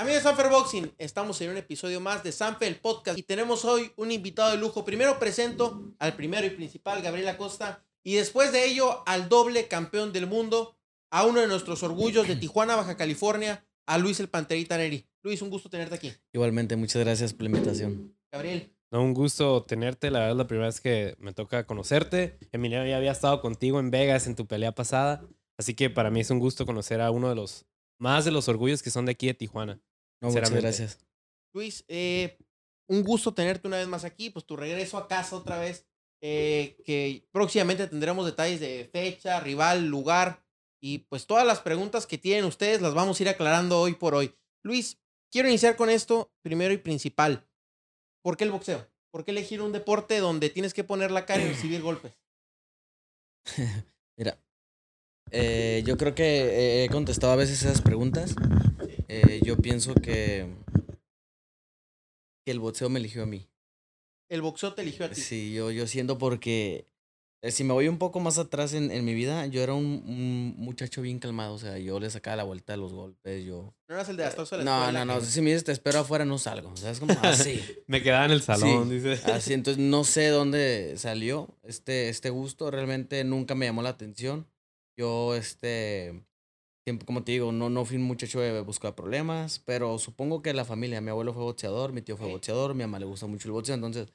[0.00, 3.64] Amigos de Sanfer Boxing, estamos en un episodio más de Sanfer el Podcast y tenemos
[3.64, 4.84] hoy un invitado de lujo.
[4.84, 10.12] Primero presento al primero y principal, Gabriel Acosta, y después de ello al doble campeón
[10.12, 10.76] del mundo,
[11.10, 15.04] a uno de nuestros orgullos de Tijuana, Baja California, a Luis el Panterita Neri.
[15.24, 16.12] Luis, un gusto tenerte aquí.
[16.32, 18.14] Igualmente, muchas gracias por la invitación.
[18.30, 18.72] Gabriel.
[18.92, 20.12] No, un gusto tenerte.
[20.12, 22.38] La verdad es la primera vez que me toca conocerte.
[22.52, 25.26] Emiliano ya había estado contigo en Vegas en tu pelea pasada.
[25.58, 27.66] Así que para mí es un gusto conocer a uno de los
[27.98, 29.80] más de los orgullos que son de aquí de Tijuana.
[30.20, 30.98] No, muchas gracias.
[31.52, 32.38] Luis, eh,
[32.88, 35.86] un gusto tenerte una vez más aquí, pues tu regreso a casa otra vez,
[36.20, 40.44] eh, que próximamente tendremos detalles de fecha, rival, lugar,
[40.80, 44.14] y pues todas las preguntas que tienen ustedes las vamos a ir aclarando hoy por
[44.14, 44.34] hoy.
[44.62, 45.00] Luis,
[45.30, 47.46] quiero iniciar con esto primero y principal.
[48.22, 48.88] ¿Por qué el boxeo?
[49.10, 52.12] ¿Por qué elegir un deporte donde tienes que poner la cara y recibir golpes?
[54.16, 54.38] Mira,
[55.30, 58.34] eh, yo creo que he contestado a veces esas preguntas.
[59.08, 60.46] Eh, yo pienso que,
[62.44, 63.48] que el boxeo me eligió a mí.
[64.28, 65.20] El boxeo te eligió a ti.
[65.20, 66.86] Sí, yo, yo siento porque
[67.40, 69.84] eh, si me voy un poco más atrás en, en mi vida, yo era un,
[69.84, 73.74] un, muchacho bien calmado, o sea, yo le sacaba la vuelta a los golpes, yo...
[73.88, 76.00] ¿No eras el de Astor de la No, no, no, si me dices te espero
[76.00, 77.62] afuera no salgo, o sea, es como así.
[77.86, 79.20] me quedaba en el salón, dice.
[79.30, 84.48] Así, entonces no sé dónde salió este, este gusto, realmente nunca me llamó la atención.
[84.96, 86.24] Yo, este,
[87.04, 90.64] como te digo, no, no fui un muchacho de buscar problemas, pero supongo que la
[90.64, 93.52] familia, mi abuelo fue boxeador, mi tío fue boxeador, mi mamá le gusta mucho el
[93.52, 94.12] boxeo, entonces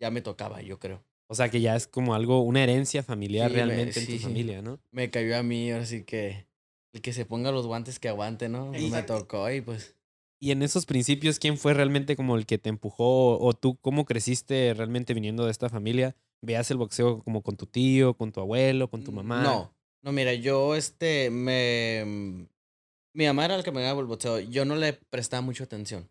[0.00, 1.02] ya me tocaba, yo creo.
[1.28, 4.80] O sea que ya es como algo, una herencia familiar realmente en tu familia, ¿no?
[4.90, 6.48] Me cayó a mí, así que
[6.92, 8.76] el que se ponga los guantes que aguante, ¿no?
[8.76, 9.96] Y me tocó y pues.
[10.42, 13.38] Y en esos principios, ¿quién fue realmente como el que te empujó?
[13.38, 16.16] ¿O tú cómo creciste realmente viniendo de esta familia?
[16.40, 19.42] ¿Veas el boxeo como con tu tío, con tu abuelo, con tu mamá?
[19.42, 22.04] No, no, mira, yo, este, me...
[22.04, 22.46] Mm,
[23.12, 24.40] mi mamá era la que me daba el boxeo.
[24.40, 26.08] Yo no le prestaba mucha atención.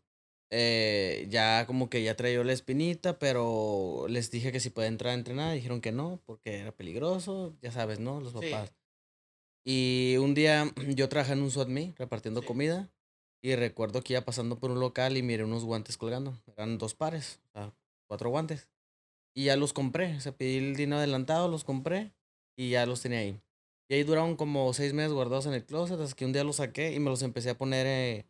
[0.51, 5.11] Eh, ya como que ya traía la espinita, pero les dije que si podía entrar
[5.11, 5.55] a entrenar.
[5.55, 7.55] Dijeron que no, porque era peligroso.
[7.61, 8.19] Ya sabes, ¿no?
[8.19, 8.73] Los papás.
[9.65, 12.91] Y un día yo trabajé en un SWAT repartiendo comida.
[13.41, 16.37] Y recuerdo que iba pasando por un local y miré unos guantes colgando.
[16.57, 17.73] Eran dos pares, o sea,
[18.05, 18.67] cuatro guantes.
[19.33, 20.17] Y ya los compré.
[20.17, 22.11] O sea, pedí el dinero adelantado, los compré
[22.57, 23.39] y ya los tenía ahí.
[23.89, 26.57] Y ahí duraron como seis meses guardados en el closet, hasta que un día los
[26.57, 28.25] saqué y me los empecé a poner eh,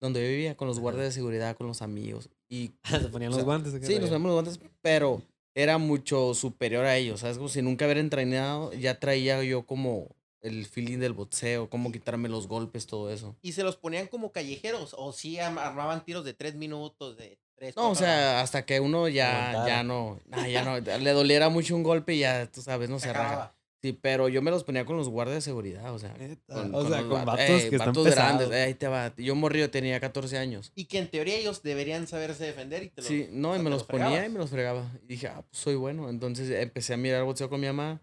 [0.00, 2.28] donde yo vivía, con los guardias de seguridad, con los amigos.
[2.48, 3.72] Y, ¿Se ponían los guantes?
[3.86, 5.22] Sí, nos poníamos los guantes, pero
[5.54, 7.36] era mucho superior a ellos, ¿sabes?
[7.36, 10.08] Como si nunca hubiera entrenado, ya traía yo como
[10.40, 13.36] el feeling del boxeo, cómo quitarme los golpes, todo eso.
[13.40, 17.76] ¿Y se los ponían como callejeros o sí armaban tiros de tres minutos, de tres?
[17.76, 20.18] No, o sea, hasta que uno ya, ya no,
[20.50, 23.54] ya no, le doliera mucho un golpe y ya, tú sabes, no se, se raja.
[23.84, 26.16] Sí, pero yo me los ponía con los guardias de seguridad, o sea.
[26.46, 28.50] Con, o sea, con vatos que vatos están grandes.
[28.50, 29.14] ahí te va.
[29.18, 30.72] Yo morí, tenía 14 años.
[30.74, 33.68] Y que en teoría ellos deberían saberse defender y te los Sí, no, y me
[33.68, 34.90] los, ponía y me los fregaba.
[35.02, 36.08] Y dije, ah, pues soy bueno.
[36.08, 38.00] Entonces empecé a mirar boxeo con mi mamá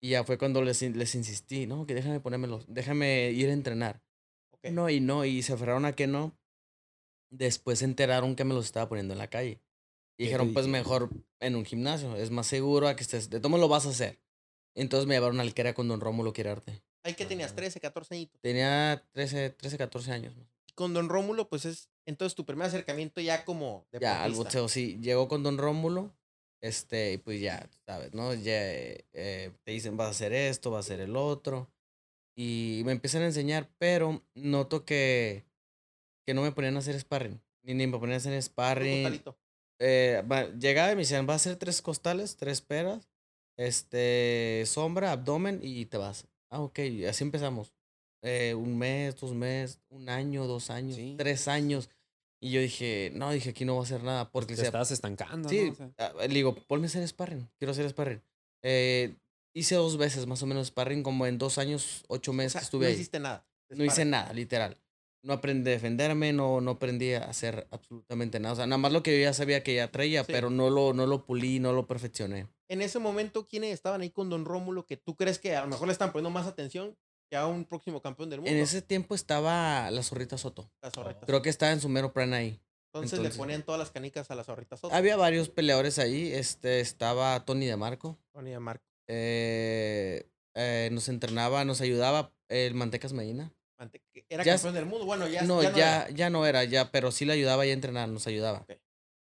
[0.00, 4.02] y ya fue cuando les, les insistí, no, que déjame ponérmelos, déjame ir a entrenar.
[4.64, 6.36] No, y no, y se aferraron a que no.
[7.30, 9.60] Después se enteraron que me los estaba poniendo en la calle.
[10.18, 11.08] Y dijeron, pues mejor
[11.38, 14.18] en un gimnasio, es más seguro a que estés, de todo lo vas a hacer.
[14.74, 16.82] Entonces me llevaron al que era con Don Rómulo Quirarte.
[17.02, 17.56] ¿Ahí que tenías?
[17.56, 18.30] ¿13, 14 años?
[18.40, 20.34] Tenía 13, 13 14 años.
[20.74, 24.98] Con Don Rómulo, pues es entonces tu primer acercamiento ya como Ya, al boxeo, sí.
[25.00, 26.14] Llegó con Don Rómulo,
[26.60, 28.34] este, y pues ya, sabes, ¿no?
[28.34, 31.70] Ya eh, te dicen, vas a hacer esto, vas a hacer el otro.
[32.36, 35.44] Y me empiezan a enseñar, pero noto que,
[36.26, 37.40] que no me ponían a hacer sparring.
[37.62, 39.22] Ni, ni me ponían a hacer sparring.
[39.78, 40.22] Eh,
[40.58, 43.09] llegaba y me decían, vas a hacer tres costales, tres peras
[43.60, 46.26] este, sombra, abdomen y te vas.
[46.48, 46.78] Ah, ok,
[47.08, 47.74] así empezamos.
[48.22, 51.90] Eh, un mes, dos meses, un año, dos años, tres años.
[52.42, 54.30] Y yo dije, no, dije, aquí no voy a hacer nada.
[54.30, 55.48] Porque te estás estancando.
[55.50, 57.50] Sí, ah, le digo, ponme a hacer sparring.
[57.58, 58.22] Quiero hacer sparring.
[58.62, 59.14] Eh,
[59.54, 62.88] hice dos veces más o menos sparring, como en dos años, ocho meses estuve no
[62.88, 62.94] ahí.
[62.94, 63.46] No hiciste nada.
[63.68, 64.78] No hice nada, literal.
[65.22, 68.54] No aprendí a defenderme, no, no aprendí a hacer absolutamente nada.
[68.54, 70.94] O sea, nada más lo que yo ya sabía que ya traía, pero no lo,
[70.94, 74.86] no lo pulí, no lo perfeccioné en ese momento, ¿quiénes estaban ahí con Don Rómulo
[74.86, 76.96] que tú crees que a lo mejor le están poniendo más atención
[77.28, 78.52] que a un próximo campeón del mundo?
[78.52, 80.70] En ese tiempo estaba la Zorrita Soto.
[80.80, 82.60] La Zorrita Creo que estaba en su mero plan ahí.
[82.94, 84.94] Entonces, le ponían todas las canicas a la Zorrita Soto.
[84.94, 86.32] Había varios peleadores ahí.
[86.32, 88.20] Este, estaba Tony de Marco.
[88.32, 88.84] Tony de Marco.
[89.08, 93.52] Eh, eh, nos entrenaba, nos ayudaba el Mantecas Medina.
[94.28, 95.06] ¿Era campeón del mundo?
[95.06, 95.60] Bueno, ya no.
[95.60, 96.62] Ya, ya, no, era.
[96.62, 98.64] ya, pero sí le ayudaba a entrenar, nos ayudaba.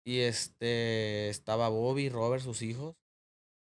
[0.06, 2.99] Y este, estaba Bobby, Robert, sus hijos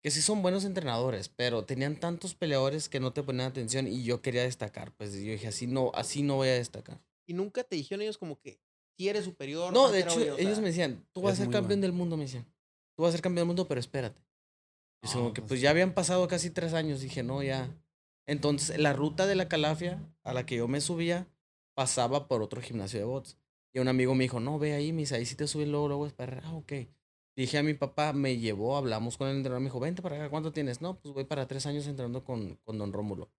[0.08, 4.04] que sí son buenos entrenadores, pero tenían tantos peleadores que no te ponían atención y
[4.06, 4.94] yo quería destacar.
[4.94, 7.02] Pues yo dije, así no, así no voy a destacar.
[7.26, 8.58] Y nunca te dijeron ellos como que
[8.96, 9.74] si eres superior.
[9.74, 11.82] No, de hecho, ellos sea, me decían, tú vas a ser campeón bueno.
[11.82, 12.46] del mundo, me decían.
[12.96, 14.22] Tú vas a ser campeón del mundo, pero espérate.
[15.04, 17.02] Y No, como que pues- pues ya habían pasado casi tres años.
[17.02, 17.70] Dije, no, ya.
[18.28, 21.28] Entonces, la ruta de la calafia a la que yo me subía
[21.76, 23.38] pasaba por otro gimnasio de bots.
[23.74, 26.08] Y un amigo me dijo, no, ve ahí, mis ahí sí te subes luego, luego
[26.08, 26.40] es para.
[26.46, 26.72] Ah, ok.
[27.38, 30.30] Dije a mi papá, me llevó, hablamos con el entrenador, me dijo, vente para acá,
[30.30, 30.82] ¿cuánto tienes?
[30.82, 33.30] No, pues voy para tres años entrenando con, con don Rómulo.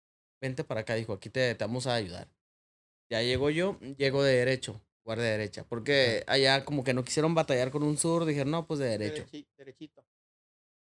[0.41, 2.29] Vente para acá, dijo, aquí te, te vamos a ayudar.
[3.11, 7.73] Ya llego yo, llego de derecho, guardia derecha, porque allá como que no quisieron batallar
[7.73, 9.25] con un sur, dijeron, no, pues de derecho.
[9.27, 10.05] derechi- derechito.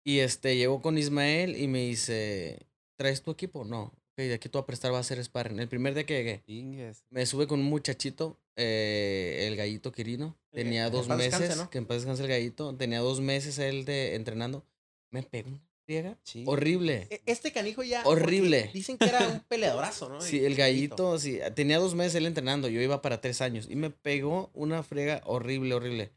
[0.03, 2.67] Y este, llego con Ismael y me dice,
[2.97, 3.63] ¿traes tu equipo?
[3.63, 3.83] No.
[3.83, 5.59] Ok, de aquí tú a prestar va a ser sparring.
[5.59, 7.05] El primer día que llegué, Ingues.
[7.09, 10.37] me sube con un muchachito, eh, el gallito Quirino.
[10.51, 11.69] Tenía dos meses, descanse, ¿no?
[11.69, 12.75] que en paz descanse el gallito.
[12.75, 14.65] Tenía dos meses él de entrenando.
[15.11, 16.43] Me pegó una friega Sí.
[16.47, 17.07] horrible.
[17.09, 18.03] E- Este canijo ya.
[18.05, 18.69] Horrible.
[18.73, 20.19] Dicen que era un peleadorazo, ¿no?
[20.21, 21.39] Sí, el gallito, sí.
[21.55, 22.67] Tenía dos meses él entrenando.
[22.67, 23.67] Yo iba para tres años.
[23.69, 26.11] Y me pegó una friega horrible, horrible.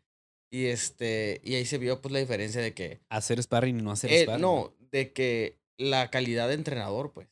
[0.53, 3.93] Y este, y ahí se vio pues la diferencia de que Hacer sparring y no
[3.93, 4.43] hacer Eh, sparring.
[4.43, 7.29] no, de que la calidad de entrenador, pues.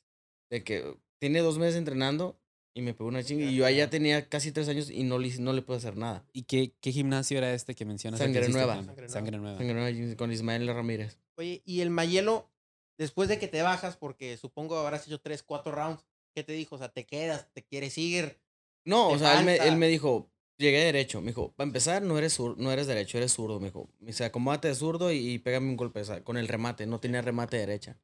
[0.51, 2.39] De que tiene dos meses entrenando
[2.79, 3.45] y me pegó una chinga.
[3.47, 6.25] Y yo allá tenía casi tres años y no le, no le puedo hacer nada.
[6.33, 8.21] ¿Y qué, qué gimnasio era este que mencionas?
[8.21, 8.77] que Sangre hiciste Nueva.
[8.85, 9.59] Sangre Sangre Nueva.
[9.59, 11.19] Sangre Nueva Con Ismael Ramírez.
[11.37, 12.51] Oye, y el Mayelo,
[12.97, 16.05] después de que te bajas, porque supongo habrás hecho tres, cuatro rounds,
[16.35, 16.77] ¿qué te dijo?
[16.77, 18.39] O sea, te quedas, te quieres seguir.
[18.85, 21.21] No, o sea, él me, él me dijo, llegué derecho.
[21.21, 23.61] Me dijo, para empezar, no eres, zur- no eres derecho, eres zurdo.
[23.61, 26.37] Me dijo, me dice, acomódate de zurdo y, y pégame un golpe o sea, con
[26.37, 26.87] el remate.
[26.87, 27.99] No tenía remate derecha.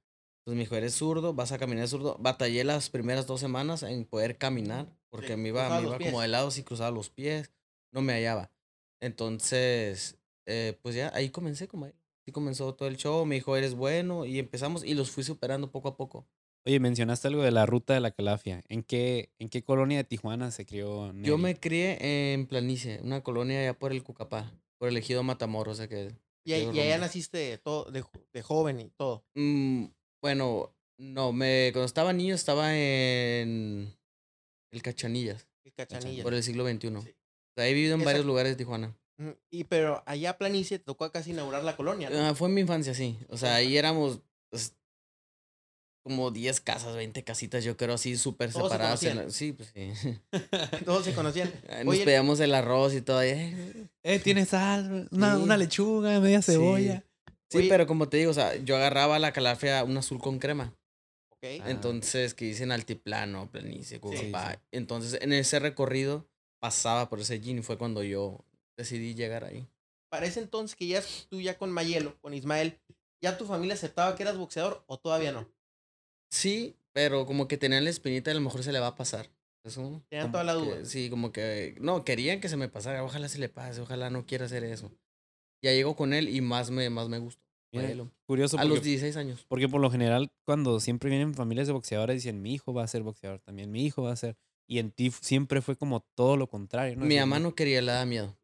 [0.44, 2.19] Entonces me dijo, eres zurdo, vas a caminar zurdo.
[2.20, 6.20] Batallé las primeras dos semanas en poder caminar, porque Sí, me iba, me iba como
[6.20, 7.50] de lado, sí cruzaba los pies,
[7.93, 8.50] no me hallaba.
[9.00, 11.94] Entonces, eh, pues ya ahí comencé como ahí.
[12.20, 15.70] Así comenzó todo el show, me dijo, eres bueno, y empezamos y los fui superando
[15.70, 16.26] poco a poco.
[16.67, 18.62] Oye, mencionaste algo de la ruta de la calafia.
[18.69, 21.11] ¿En qué, en qué colonia de Tijuana se crió?
[21.23, 25.73] Yo me crié en Planicie, una colonia allá por el Cucapá, por el ejido Matamoros,
[25.73, 26.14] o sea que
[26.44, 29.25] Y, y allá naciste de, todo, de joven y todo.
[29.35, 29.87] Mm,
[30.25, 33.94] bueno, no, me cuando estaba niño estaba en
[34.73, 36.23] el Cachanillas, El cachanilla.
[36.23, 36.88] por el siglo XXI.
[37.03, 37.11] Sí.
[37.11, 38.97] O sea, he vivido en varios lugares de Tijuana.
[39.19, 42.19] Ujú, Y pero allá a Planicie te tocó casi inaugurar la colonia, ¿no?
[42.19, 43.19] Ah, fue en mi infancia, sí.
[43.29, 44.75] O sea, ahí éramos pues,
[46.06, 49.03] como 10 casas, 20 casitas, yo creo, así súper se separadas.
[49.03, 49.93] la- Sí, pues sí.
[50.87, 51.53] Todos se conocían.
[51.85, 53.20] Nos Oye, pedíamos el arroz y todo.
[53.23, 55.43] eh, Eh, tienes sal, una, Sí.
[55.43, 57.00] una lechuga, media cebolla.
[57.00, 57.13] Sí,
[57.59, 57.69] Oye.
[57.69, 60.75] pero como te digo, o sea, yo agarraba la calafia un azul con crema.
[61.31, 61.45] ok.
[61.62, 61.71] Ah.
[61.71, 64.53] Entonces, que dicen altiplano, planicie, Cucapá.
[64.53, 64.59] sí.
[64.73, 66.27] Entonces, en ese recorrido
[66.61, 68.45] pasaba por ese gym y fue cuando yo
[68.77, 69.67] decidí llegar ahí.
[70.11, 72.79] Para ese entonces que ya tú ya con Mayelo, con Ismael,
[73.23, 75.49] ¿ya tu familia aceptaba que eras boxeador o todavía no?
[76.31, 79.29] Sí, pero como que tenían la espinita, a lo mejor se le va a pasar.
[79.65, 80.03] Eso.
[80.11, 80.85] Tenían toda la que- duda.
[80.85, 84.27] sí, como que no, querían que se me pasara, ojalá se le pase, ojalá no
[84.27, 84.91] quiera hacer eso.
[85.62, 87.43] Ya llego con él y más me, más me gustó.
[87.82, 88.06] Mira.
[88.26, 89.44] Curioso A porque, los 16 años.
[89.49, 92.88] porque por lo general cuando siempre vienen familias de boxeadores dicen mi hijo va a
[92.88, 94.37] ser boxeador también, mi hijo va a ser...
[94.67, 97.05] Y en ti siempre fue como todo lo contrario, ¿no?
[97.05, 98.35] Mi mamá no quería, le daba miedo.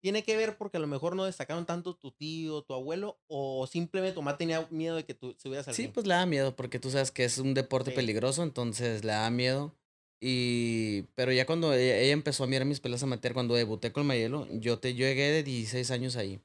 [0.00, 3.66] ¿Tiene que ver porque a lo mejor no destacaron tanto tu tío, tu abuelo, o
[3.66, 6.54] simplemente tu mamá tenía miedo de que tú subieras al Sí, pues le da miedo
[6.54, 7.96] porque tú sabes que es un deporte Sí.
[7.96, 9.74] peligroso, entonces le da miedo.
[10.20, 14.06] Y pero ya cuando ella, ella empezó a mirar mis peleas amateur, cuando debuté con
[14.06, 16.40] Mayelo, yo te yo llegué de 16 años ahí,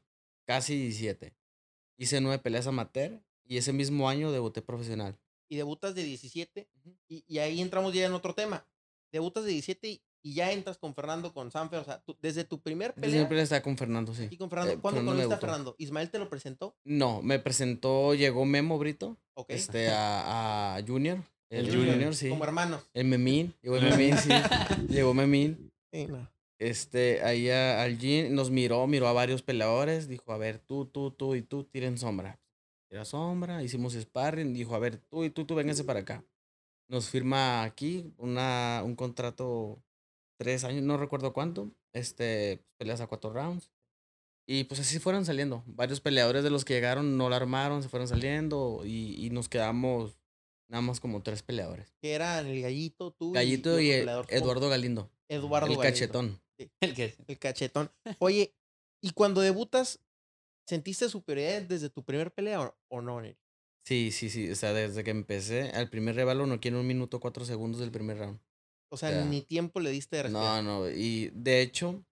[0.48, 1.34] casi 17.
[2.02, 5.18] Hice nueve peleas amateur y ese mismo año debuté profesional.
[5.50, 6.68] Y debutas de 17,
[7.10, 8.66] y, y ahí entramos ya en otro tema.
[9.12, 12.44] Debutas de 17 y, y ya entras con Fernando, con Sanfer, o sea, tú- desde
[12.46, 14.24] tu primer Desde pelea siempre estaba con Fernando, sí.
[14.24, 14.74] aquí con Fernando.
[14.74, 15.38] Eh, ¿Cuándo conociste a.
[15.38, 15.76] Fernando?
[15.78, 16.76] ¿Ismael te lo presentó?
[16.86, 19.50] No, me presentó, llegó Memo Brito, Ok.
[19.50, 21.20] este, a, a Junior.
[21.50, 22.16] El, El Junior, Junior.
[22.16, 22.30] sí.
[22.30, 22.88] Como hermanos.
[22.94, 24.30] El Memín, llegó el Memín, sí.
[24.88, 25.70] llegó Memín.
[25.92, 26.30] Sí, no.
[26.70, 30.86] Este, ahí a- al gym, nos miró, miró a varios peleadores, dijo, a ver, tú,
[30.86, 32.40] tú, tú y tú tiren sombra.
[32.90, 36.24] Tira sombra, hicimos sparring, dijo, a ver, tú y tú, tú vénganse para acá.
[36.88, 39.82] Nos firma aquí una, un contrato
[40.38, 43.72] tres años, no recuerdo cuánto, este, peleas a cuatro rounds.
[44.48, 45.64] Y pues así fueron saliendo.
[45.68, 49.48] Varios peleadores de los que llegaron no la armaron, se fueron saliendo y, y nos
[49.48, 50.18] quedamos
[50.68, 51.94] nada más como tres peleadores.
[52.02, 54.38] Que eran el Gallito, tú Gallito y, otro el-.
[54.42, 55.82] Eduardo Galindo, Eduardo el Galindo.
[55.82, 56.42] cachetón.
[56.80, 57.16] El que...
[57.28, 57.92] El cachetón.
[58.20, 58.54] Oye,
[59.02, 60.00] ¿y cuando debutas,
[60.68, 63.38] sentiste superioridad desde tu primer pelea o, no, Neri?
[63.86, 64.52] Sí, sí, sí.
[64.52, 67.80] O sea, desde que empecé, al primer rival lo noqueé en un minuto cuatro segundos
[67.82, 68.40] del primer round.
[68.90, 70.64] O sea, ni tiempo le diste de respirar.
[70.64, 70.90] No, no.
[70.90, 72.04] Y de hecho,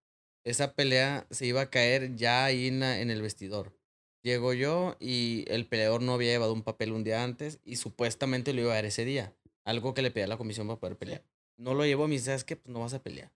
[0.46, 3.77] esa pelea se iba a caer ya ahí en, la- en el vestidor.
[4.24, 8.53] Llego yo y el peleador no había llevado un papel un día antes y supuestamente
[8.53, 9.36] lo iba a dar ese día.
[9.63, 11.24] Algo que le pedía a la comisión para poder pelear.
[11.58, 12.56] No lo llevó, me dice, ¿sabes qué?
[12.56, 13.32] Pues no vas a pelear.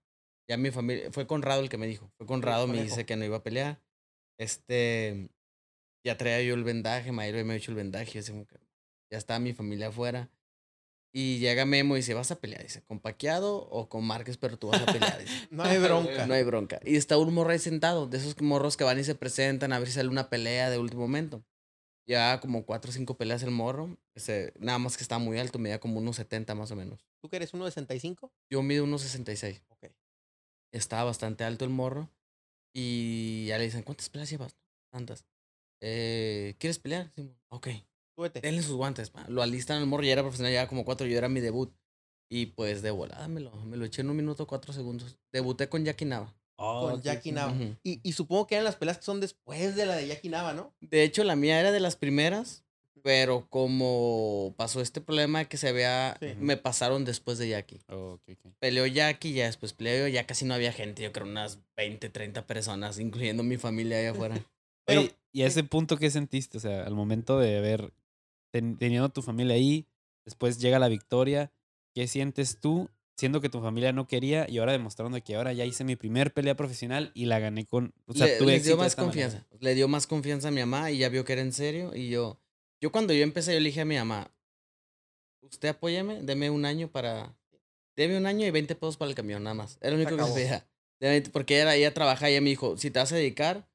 [0.48, 2.10] Ya mi familia, fue Conrado el que me dijo.
[2.16, 3.80] Fue Conrado, me dice que no iba a pelear.
[4.38, 5.30] Este,
[6.04, 8.20] ya traía yo el vendaje, Mayro me ha hecho el vendaje.
[8.22, 10.30] ya estaba mi familia afuera.
[11.16, 12.64] Y llega Memo y dice, ¿vas a pelear?
[12.64, 14.36] Dice, ¿con Paqueado o con Márquez?
[14.36, 15.16] Pero tú vas a pelear.
[15.20, 16.26] Dice, No hay bronca.
[16.26, 16.80] no hay bronca.
[16.84, 19.78] Y está un morro ahí sentado, de esos morros que van y se presentan a
[19.78, 21.44] ver si sale una pelea de último momento.
[22.06, 23.96] Ya como cuatro o cinco peleas el morro.
[24.16, 27.06] Ese, nada más que está muy alto, medía como unos 70 más o menos.
[27.22, 28.30] ¿Tú que eres 1.65?
[28.50, 29.62] Yo mido unos 66.
[29.68, 29.86] Ok.
[30.74, 32.10] Estaba bastante alto el morro.
[32.74, 34.56] Y ya le dicen, ¿cuántas peleas llevas?
[34.92, 35.24] Tantas.
[35.80, 37.12] Eh, ¿Quieres pelear?
[37.14, 37.68] Sí, ok.
[38.16, 38.40] Súbete.
[38.40, 39.10] Denle sus guantes.
[39.10, 39.24] pa.
[39.28, 41.72] Lo alistan el morro, ya era profesional, ya era como cuatro, yo era mi debut.
[42.30, 45.18] Y pues de volada me lo, me lo eché en un minuto cuatro segundos.
[45.32, 46.34] Debuté con Jackie Nava.
[46.56, 47.32] Oh, con Jackie.
[47.32, 47.54] Nava.
[47.82, 50.54] Y, y supongo que eran las peleas que son después de la de Jackie Nava,
[50.54, 50.74] ¿no?
[50.80, 52.64] De hecho, la mía era de las primeras,
[53.04, 56.28] pero como pasó este problema que se vea, Sí.
[56.40, 57.82] me pasaron después de Jackie.
[57.88, 58.52] Oh, ok, ok.
[58.58, 62.08] Peleó Jackie, ya después peleó yo, ya casi no había gente, yo creo unas 20,
[62.08, 64.34] 30 personas, incluyendo mi familia allá afuera.
[64.86, 66.56] Pero- Oye, ¿y a ese punto qué sentiste?
[66.56, 67.92] O sea, al momento de ver,
[68.50, 69.86] ten- teniendo tu familia ahí,
[70.24, 71.52] después llega la victoria,
[71.94, 75.64] ¿qué sientes tú siendo que tu familia no quería y ahora demostrando que ahora ya
[75.66, 77.92] hice mi primer pelea profesional y la gané con...
[78.06, 79.28] O sea, le, tuve les dio más esta manera?
[79.28, 79.46] confianza.
[79.60, 81.94] Le dio más confianza a mi mamá y ya vio que era en serio.
[81.94, 82.40] Y yo,
[82.80, 84.30] yo cuando yo empecé, yo le dije a mi mamá,
[85.40, 87.36] usted apóyame, deme un año para,
[87.96, 89.78] deme un año y 20 pesos para el camión, nada más.
[89.80, 90.34] Era lo único que acabó.
[90.34, 90.66] pedía.
[91.00, 93.68] De 20, Porque ella, ella trabajaba y ella me dijo, si te vas a dedicar,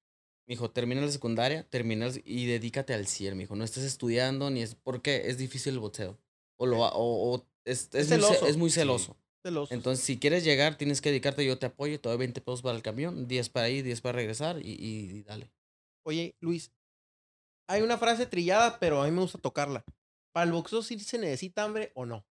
[0.48, 3.36] me dijo, termina la secundaria, termina el- y dedícate al CIR.
[3.36, 6.18] Me dijo, no estés estudiando ni es porque es difícil el boxeo.
[6.58, 8.48] O, lo, ha- o, o es, es, muy, celoso.
[8.48, 8.75] es muy Sí.
[8.79, 9.18] celoso.
[9.72, 12.75] Entonces, si quieres llegar, tienes que dedicarte, yo te apoyo, te doy 20 pesos para
[12.75, 15.51] el camión, 10 para ir, 10 para regresar y, y- y dale.
[16.03, 16.72] Oye, Luis,
[17.69, 19.85] hay una frase trillada, pero a mí me gusta tocarla.
[20.33, 22.25] ¿Para el boxeo sí se necesita hambre o no?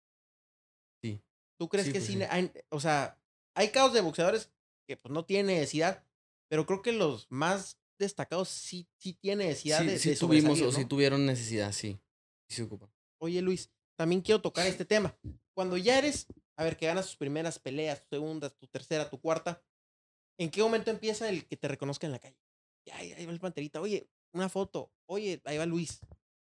[1.01, 1.21] Sí.
[1.59, 2.21] ¿Tú crees Sí, que pues sí?
[2.29, 3.19] hay- o sea,
[3.55, 4.51] hay casos de boxeadores
[4.87, 6.03] que pues no tienen necesidad,
[6.49, 10.61] pero creo que los más destacados sí, sí tienen necesidad Sí, de, sí de tuvimos
[10.61, 11.99] o sí tuvieron necesidad, sí.
[12.49, 12.89] Sí se ocupa.
[13.19, 15.17] Oye, Luis, también quiero tocar este tema.
[15.55, 19.19] Cuando ya eres, a ver, que ganas tus primeras peleas, tu segundas, tu tercera, tu
[19.19, 19.63] cuarta,
[20.39, 22.37] ¿en qué momento empieza el que te reconozca en la calle?
[22.85, 23.81] Ya, ahí va el panterita.
[23.81, 24.91] Oye, una foto.
[25.07, 25.99] Oye, ahí va Luis.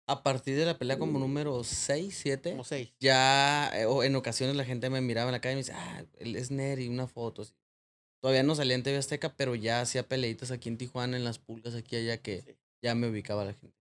[0.09, 2.95] A partir de la pelea como número 6, 7, Como seis.
[3.01, 5.73] ya eh, o en ocasiones la gente me miraba en la calle y me dice,
[5.75, 7.43] ah, él es Neri, una foto.
[7.43, 7.55] así.
[8.23, 11.39] Todavía no salía en TV Azteca, pero ya hacía peleitas aquí en Tijuana, en las
[11.39, 12.57] pulgas, aquí allá, que Sí.
[12.83, 13.77] ya me ubicaba la gente.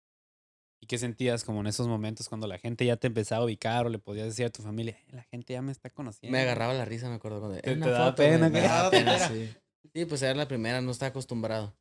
[0.81, 3.85] ¿Y qué sentías como en esos momentos cuando la gente ya te empezaba a ubicar
[3.85, 6.35] o le podías decir a tu familia, "Eh, la gente ya me está conociendo?
[6.35, 7.39] Me agarraba la risa, me acuerdo.
[7.39, 9.19] Cuando, ¿Te- "Eh, una te daba foto, güey", pena, me daba pena.
[9.29, 9.53] sí.
[9.93, 11.75] Sí, pues era la primera, no estaba acostumbrado.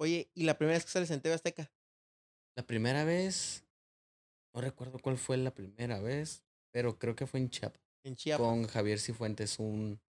[0.00, 1.70] Oye, ¿y la primera vez que sales en TV Azteca?
[2.58, 3.64] La primera vez,
[4.52, 7.80] no recuerdo cuál fue la primera vez, pero creo que fue en Chiapas.
[8.02, 8.44] En Chiapas.
[8.44, 10.00] con Javier Cifuentes, un...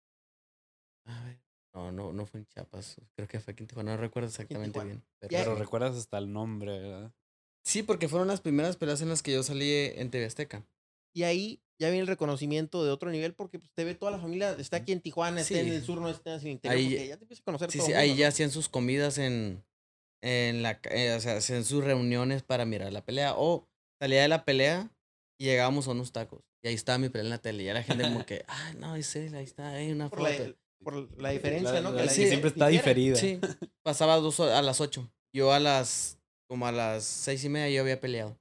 [1.05, 1.39] A ver,
[1.75, 4.83] no, no, no fue en Chiapas, creo que fue aquí en Tijuana, no recuerdo exactamente
[4.83, 5.05] bien.
[5.19, 7.13] Pero, recuerdas hasta el nombre, ¿verdad?
[7.63, 10.65] Sí, porque fueron las primeras peleas en las que yo salí en TV Azteca.
[11.13, 14.17] Y ahí ya viene el reconocimiento de otro nivel porque pues, te ve toda la
[14.17, 14.53] familia.
[14.53, 16.79] Está aquí en Tijuana, está en el sur, no está en el interior.
[16.79, 19.63] Ahí- ya te empieza a conocer Sí, todo sí, ahí ya hacían sus comidas en,
[20.21, 23.33] en la, eh, o sea, hacían sus reuniones para mirar la pelea.
[23.37, 23.67] O
[24.01, 24.89] salía de la pelea
[25.39, 26.41] y llegábamos a unos tacos.
[26.63, 27.63] Y ahí estaba mi pelea en la tele.
[27.63, 30.19] Y ya la gente como que, ah, no, es él, ahí está, hay una Por
[30.19, 30.29] foto.
[30.47, 31.91] la, por la diferencia, La- ¿no?
[31.91, 33.15] la- la sí, siempre está diferida.
[33.15, 33.39] Sí,
[33.83, 35.09] pasaba dos, a las ocho.
[35.33, 38.37] Yo a las, como a las seis y media yo había peleado.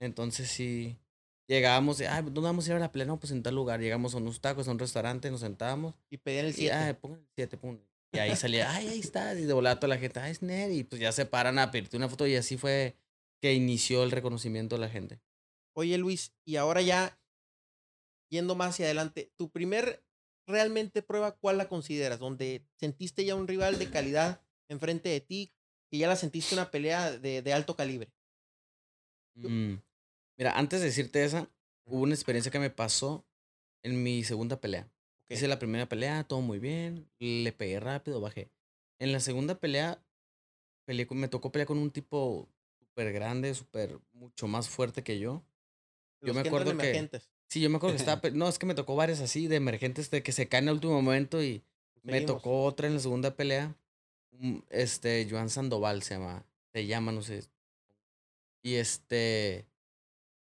[0.00, 0.96] Entonces sí,
[1.48, 3.06] llegábamos, y, ah, ¿dónde vamos a ir a la pelea?
[3.06, 3.80] No, pues en tal lugar.
[3.80, 5.94] Llegamos a unos tacos, a un restaurante, nos sentábamos.
[6.10, 6.74] Y pedían el Y, 7.
[6.74, 7.78] ah, pongan el siete, pum.
[8.12, 9.34] Y ahí salía, ay, ahí está.
[9.34, 10.70] Y de volada toda la gente, ah, es Ned.
[10.70, 12.96] Y pues ya se paran a pedirte una foto y así fue
[13.40, 15.20] que inició el reconocimiento de la gente.
[15.74, 17.18] Oye, Luis, y ahora ya
[18.30, 20.04] yendo más hacia adelante, tu primer
[20.46, 22.18] realmente prueba, ¿cuál la consideras?
[22.18, 25.52] Donde sentiste ya un rival de calidad enfrente de ti,
[25.90, 28.12] que ya la sentiste una pelea de, de alto calibre.
[29.34, 29.76] Mm.
[30.36, 31.50] Mira, antes de decirte esa,
[31.84, 33.26] hubo una experiencia que me pasó
[33.82, 34.90] en mi segunda pelea.
[35.28, 38.50] Hice la primera pelea, todo muy bien, le pegué rápido, bajé.
[38.98, 40.02] En la segunda pelea,
[40.86, 45.18] peleé con- me tocó pelear con un tipo súper grande, súper, mucho más fuerte que
[45.18, 45.42] yo.
[46.22, 47.30] Yo me que acuerdo que- emergentes.
[47.50, 50.10] Sí, yo me acuerdo que estaba, no, es que me tocó varias así de emergentes
[50.10, 51.62] de que se caen al último momento y
[52.02, 52.36] me Seguimos.
[52.42, 53.74] tocó otra en la segunda pelea.
[54.32, 57.44] un- Este, Joan Sandoval se llama, se llama, no sé.
[58.62, 59.66] Y este,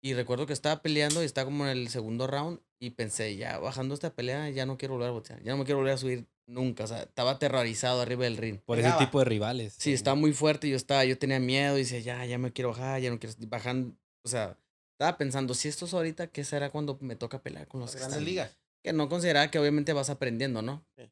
[0.02, 3.58] y recuerdo que estaba peleando y estaba como en el segundo round y pensé, ya
[3.58, 5.98] bajando esta pelea, ya no quiero volver a boxear, ya no me quiero volver a
[5.98, 8.58] subir nunca, o sea, estaba aterrorizado arriba del ring.
[8.58, 8.96] Por Pegaba.
[8.96, 9.74] ese tipo de rivales.
[9.78, 12.70] Sí, estaba muy fuerte, yo estaba, yo tenía miedo y decía, ya, ya me quiero
[12.70, 14.58] bajar, ya no quiero bajando, o sea,
[14.98, 18.12] estaba pensando, si esto es ahorita, ¿qué será cuando me toca pelear con los grandes
[18.12, 18.24] están?
[18.24, 18.58] ligas.
[18.82, 20.84] Que no consideraba que obviamente vas aprendiendo, ¿no?
[20.98, 21.08] Sí.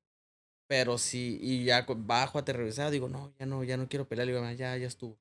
[0.69, 4.27] Pero sí, y ya bajo aterrorizado, digo, no, ya no, ya no quiero pelear.
[4.27, 5.19] Le digo, "Ma, ya, ya estuvo.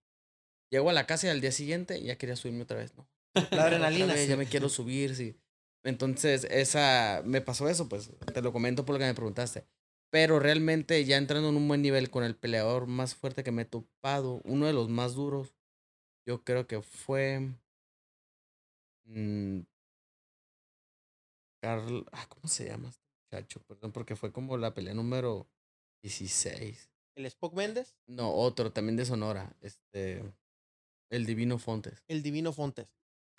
[0.72, 3.08] Llego a la casa y al día siguiente ya quería subirme otra vez, ¿no?
[3.52, 4.06] La adrenalina.
[4.06, 4.30] Otra vez, sí.
[4.30, 5.36] ya me quiero subir, sí.
[5.84, 9.66] Entonces, esa, me pasó eso, pues, te lo comento por lo que me preguntaste.
[10.12, 13.62] Pero realmente ya entrando en un buen nivel con el peleador más fuerte que me
[13.62, 15.54] he topado, uno de los más duros,
[16.26, 17.52] yo creo que fue...
[19.06, 19.62] mm,
[21.62, 23.62] Carl, ah, ¿cómo se llama este muchacho?
[23.68, 25.48] Perdón, porque fue como la pelea número
[26.02, 26.90] 16.
[27.16, 30.24] El Spock Méndez, No, otro, también de Sonora, este,
[31.10, 32.88] el Divino Fontes, el Divino Fontes.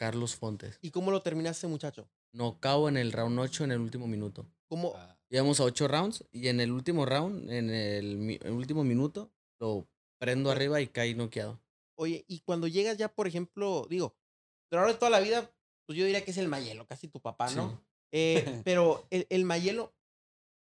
[0.00, 0.78] Carlos Fontes.
[0.80, 2.08] ¿Y cómo lo terminaste, muchacho?
[2.32, 4.46] Nocao en el round 8 en el último minuto.
[4.66, 4.94] ¿Cómo?
[4.96, 9.86] Ah, Llevamos a 8 rounds y en el último round, en el, último minuto, lo
[10.18, 11.60] prendo arriba y caí noqueado.
[11.96, 14.16] Oye, y cuando llegas ya, por ejemplo, digo,
[14.70, 15.52] pero ahora de toda la vida,
[15.84, 17.70] pues yo diría que es el Mayelo, casi tu papá, ¿no?
[17.70, 17.76] Sí.
[18.12, 19.94] Eh, pero el, el Mayelo,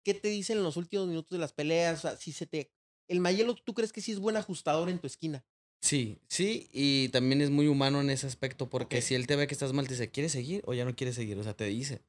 [0.05, 1.99] ¿qué te dice en los últimos minutos de las peleas?
[2.01, 2.71] O sea, si se te.
[3.09, 5.47] El Mayelo, ¿tú crees que sí es buen ajustador en tu esquina?
[5.81, 9.47] Sí, sí, y también es muy humano en ese aspecto, porque si él te ve
[9.47, 11.39] que estás mal, te dice, ¿quieres seguir o ya no quieres seguir?
[11.39, 12.03] O sea, te dice.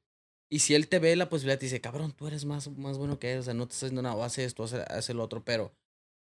[0.50, 3.20] Y si él te ve la posibilidad, te dice, cabrón, tú eres más, más bueno
[3.20, 5.46] que él, o sea, no te estás haciendo nada, haz esto, haz, haz el otro,
[5.46, 5.72] pero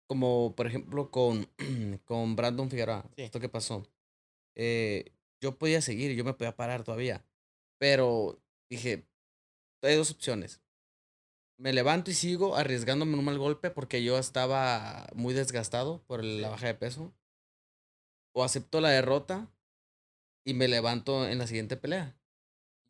[0.06, 1.48] como por ejemplo con,
[2.04, 3.22] con Brandon Figueroa, Sí.
[3.22, 3.86] esto que pasó,
[4.54, 5.10] eh,
[5.40, 7.24] yo podía seguir, yo me podía parar todavía,
[7.78, 8.38] pero
[8.70, 9.04] dije,
[9.82, 10.60] hay dos opciones.
[11.56, 16.24] Me levanto y sigo arriesgándome en un mal golpe porque yo estaba muy desgastado por
[16.24, 17.12] la baja de peso.
[18.34, 19.50] O acepto la derrota
[20.44, 22.18] y me levanto en la siguiente pelea.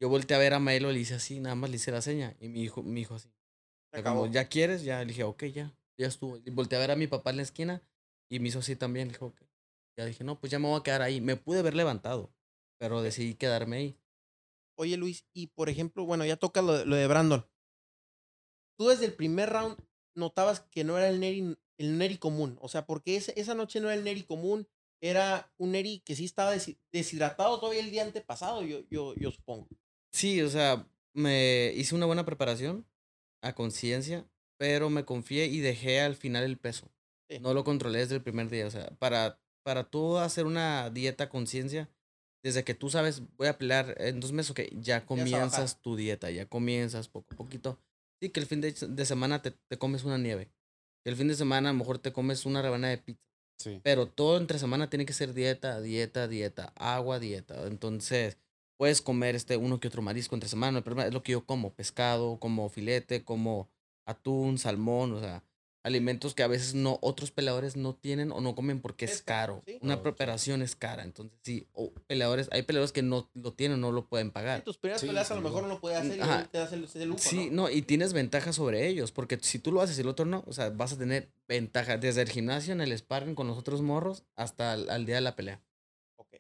[0.01, 2.03] Yo volteé a ver a Maelo y le hice así, nada más le hice la
[2.03, 2.37] seña.
[2.41, 3.29] Y mi hijo, mi hijo así.
[3.93, 4.33] Se O sea, como, acabó.
[4.33, 4.83] ¿ya quieres?
[4.83, 6.37] Ya le dije, ok, ya, ya estuvo.
[6.39, 7.83] Y volteé a ver a mi papá en la esquina
[8.31, 9.09] y me hizo así también.
[9.09, 9.43] Dijo, ok.
[9.97, 11.21] Ya dije, no, pues ya me voy a quedar ahí.
[11.21, 12.33] Me pude haber levantado,
[12.79, 13.99] pero decidí quedarme ahí.
[14.77, 17.47] Oye, Luis, y por ejemplo, bueno, ya toca lo, de- lo de Brandon.
[18.77, 19.77] Tú desde el primer round
[20.17, 22.59] notabas que no era el Neri, el Neri común.
[22.61, 24.67] O sea, porque ese- esa noche no era el Neri común,
[25.04, 29.30] era un Neri que sí estaba deshi- deshidratado todavía el día antepasado, yo, yo, yo
[29.30, 29.69] supongo.
[30.12, 32.86] Sí, o sea, me hice una buena preparación
[33.43, 36.90] a conciencia, pero me confié y dejé al final el peso.
[37.28, 37.38] Sí.
[37.40, 38.67] No lo controlé desde el primer día.
[38.67, 41.90] O sea, para, para tú hacer una dieta conciencia,
[42.43, 46.30] desde que tú sabes, voy a pelear en dos meses, ok, ya comienzas tu dieta,
[46.30, 47.78] ya comienzas poco a poquito.
[48.23, 50.50] Sí, que el fin de, de semana te, te comes una nieve.
[51.02, 53.21] Que el fin de semana a lo mejor te comes una rebanada de pizza.
[53.56, 53.80] Sí.
[53.82, 57.67] Pero todo entre semana tiene que ser dieta, dieta, dieta, agua, dieta.
[57.67, 58.38] Entonces,
[58.76, 60.82] puedes comer este uno que otro marisco entre semana.
[60.82, 63.71] Problema es lo que yo como, pescado, como filete, como
[64.06, 65.43] atún, salmón, o sea,
[65.84, 69.62] alimentos que a veces no otros peleadores no tienen o no comen porque es caro,
[69.66, 69.78] sí.
[69.82, 70.00] Una sí.
[70.02, 71.04] preparación es cara.
[71.04, 74.62] Entonces, sí, o peleadores, hay peleadores que no lo tienen, no lo pueden En pagar.
[74.62, 76.49] tus primeras Sí, peleas a lo mejor no lo puede hacer y Ajá.
[76.50, 77.64] te das el, ese lujo, Sí, ¿no?
[77.64, 80.42] no, y tienes ventaja sobre ellos, porque si tú lo haces y el otro no,
[80.47, 83.82] o sea, vas a tener ventaja desde el gimnasio, en el sparring con los otros
[83.82, 85.62] morros, hasta al- al día de la pelea.
[86.16, 86.34] Ok.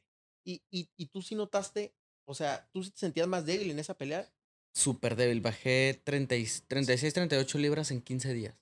[0.44, 1.94] Y, y, y tú sí notaste,
[2.26, 4.30] o sea, tú sí te sentías más débil en esa pelea.
[4.74, 5.40] súper débil.
[5.42, 8.54] Bajé 30 y- 36, 38 libras en 15 días.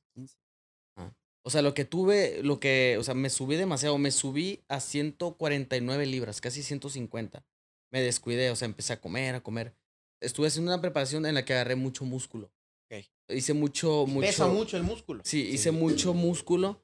[1.44, 3.98] O sea, lo que tuve, lo que, o sea, me subí demasiado.
[3.98, 7.44] Me subí a 149 libras, casi 150.
[7.90, 9.74] Me descuidé, o sea, empecé a comer, a comer.
[10.20, 12.52] Estuve haciendo una preparación en la que agarré mucho músculo.
[12.90, 13.05] Ok.
[13.28, 14.26] Hice mucho, mucho.
[14.26, 15.22] Pesa mucho el músculo.
[15.24, 15.76] Sí, hice Sí.
[15.76, 16.81] mucho músculo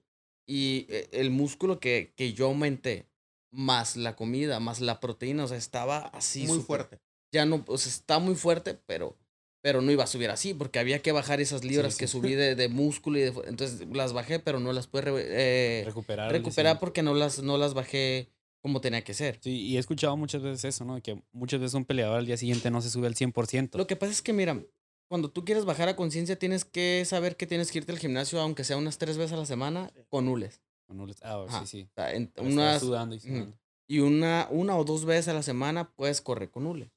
[0.46, 3.06] y eh, el músculo que, que yo aumenté,
[3.52, 6.40] más la comida, más la proteína, o sea, estaba así.
[6.46, 7.00] muy súper- fuerte.
[7.32, 9.16] ya no, o sea, está muy fuerte, pero,
[9.60, 12.00] pero no iba a subir así, porque había que bajar esas libras sí.
[12.00, 15.82] que subí de, de músculo y de, entonces las bajé, pero no las pude eh,
[15.84, 16.30] Recuperar.
[16.30, 18.28] recuperar porque no las, no las bajé
[18.62, 19.38] como tenía que ser.
[19.42, 21.00] Sí, y he escuchado muchas veces eso, ¿no?
[21.00, 23.76] Que muchas veces un peleador al día siguiente no se sube al 100%.
[23.76, 24.60] Lo que pasa es que, mira,
[25.08, 28.40] cuando tú quieres bajar a conciencia, tienes que saber que tienes que irte al gimnasio,
[28.40, 30.60] aunque sea unas tres veces a la semana, con hules.
[30.88, 31.60] O no les- Ah, Ajá.
[31.60, 31.88] sí, sí.
[31.90, 33.56] O sea, en- unas, sudando y sudando.
[33.88, 36.90] y una, una o dos veces a la semana puedes correr con hule.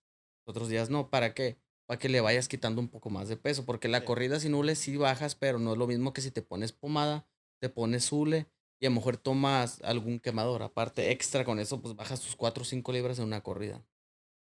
[0.45, 1.10] Otros días no.
[1.10, 1.58] ¿Para qué?
[1.91, 3.65] Para que le vayas quitando un poco más de peso.
[3.65, 4.06] Porque la Sí.
[4.06, 7.27] corrida sin hule sí bajas, pero no es lo mismo que si te pones pomada,
[7.60, 8.47] te pones hule
[8.80, 10.63] y a lo mejor tomas algún quemador.
[10.63, 13.86] Aparte, extra con eso, pues bajas tus 4 o 5 libras en una corrida.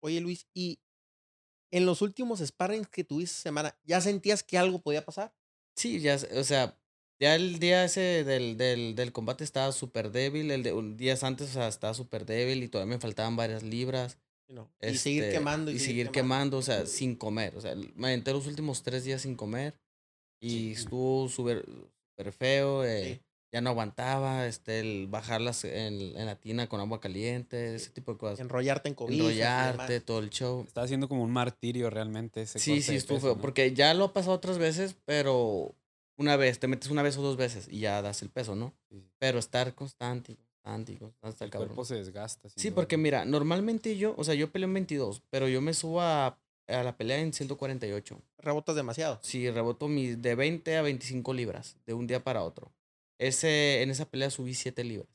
[0.00, 0.78] Oye, Luis, y
[1.72, 5.34] en los últimos sparrings que tuviste semana, ¿ya sentías que algo podía pasar?
[5.76, 6.78] Sí, ya, o sea,
[7.18, 10.50] ya el día ese del, del, del combate estaba súper débil.
[10.50, 13.62] El de un días antes, o sea, estaba súper débil y todavía me faltaban varias
[13.62, 14.18] libras.
[14.50, 14.70] No.
[14.82, 15.70] Y seguir Este, quemando.
[15.70, 17.56] Y, y seguir quemando, o sea, sin comer.
[17.56, 19.74] O sea, me aventé los últimos tres días sin comer
[20.40, 20.72] y Sí.
[20.72, 21.64] estuvo súper
[22.32, 22.84] feo.
[22.84, 23.20] eh, Sí.
[23.52, 28.12] Ya no aguantaba, este, el bajarlas en, en la tina con agua caliente, ese tipo
[28.12, 28.38] de cosas.
[28.38, 29.16] Enrollarte en cobijas.
[29.18, 30.62] y Enrollarte, todo el show.
[30.64, 33.40] Está haciendo como un martirio realmente ese Sí, sí, estuvo peso, feo, ¿no?
[33.40, 35.74] porque ya lo ha pasado otras veces, pero
[36.16, 38.72] una vez, te metes una vez o dos veces y ya das el peso, ¿no?
[38.88, 39.10] Sí, sí.
[39.18, 41.68] Pero estar constante, y constante, y constante, El cabrón.
[41.68, 42.48] cuerpo se desgasta.
[42.50, 42.74] Sí, duda.
[42.76, 46.38] porque mira, normalmente yo, o sea, yo peleo en 22, pero yo me subo a,
[46.68, 48.20] a la pelea en 148.
[48.38, 49.18] Rebotas demasiado.
[49.22, 52.72] Sí, reboto mis de 20 a 25 libras de un día para otro.
[53.18, 55.08] Ese, en esa pelea subí 7 libras.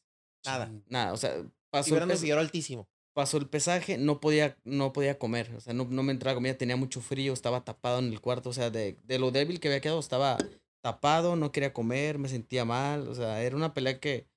[0.45, 0.67] Nada.
[0.67, 0.83] Sí.
[0.89, 2.87] Nada, o sea, Y pasó el, Brandon pes- Figueroa altísimo.
[3.13, 6.55] pasó el pesaje, no podía, no podía comer, o sea, no, no me entraba comida,
[6.57, 9.69] tenía mucho frío, estaba tapado en el cuarto, o sea, de, de lo débil que
[9.69, 10.37] había quedado, estaba
[10.81, 14.27] tapado, no quería comer, me sentía mal, o sea, era una pelea que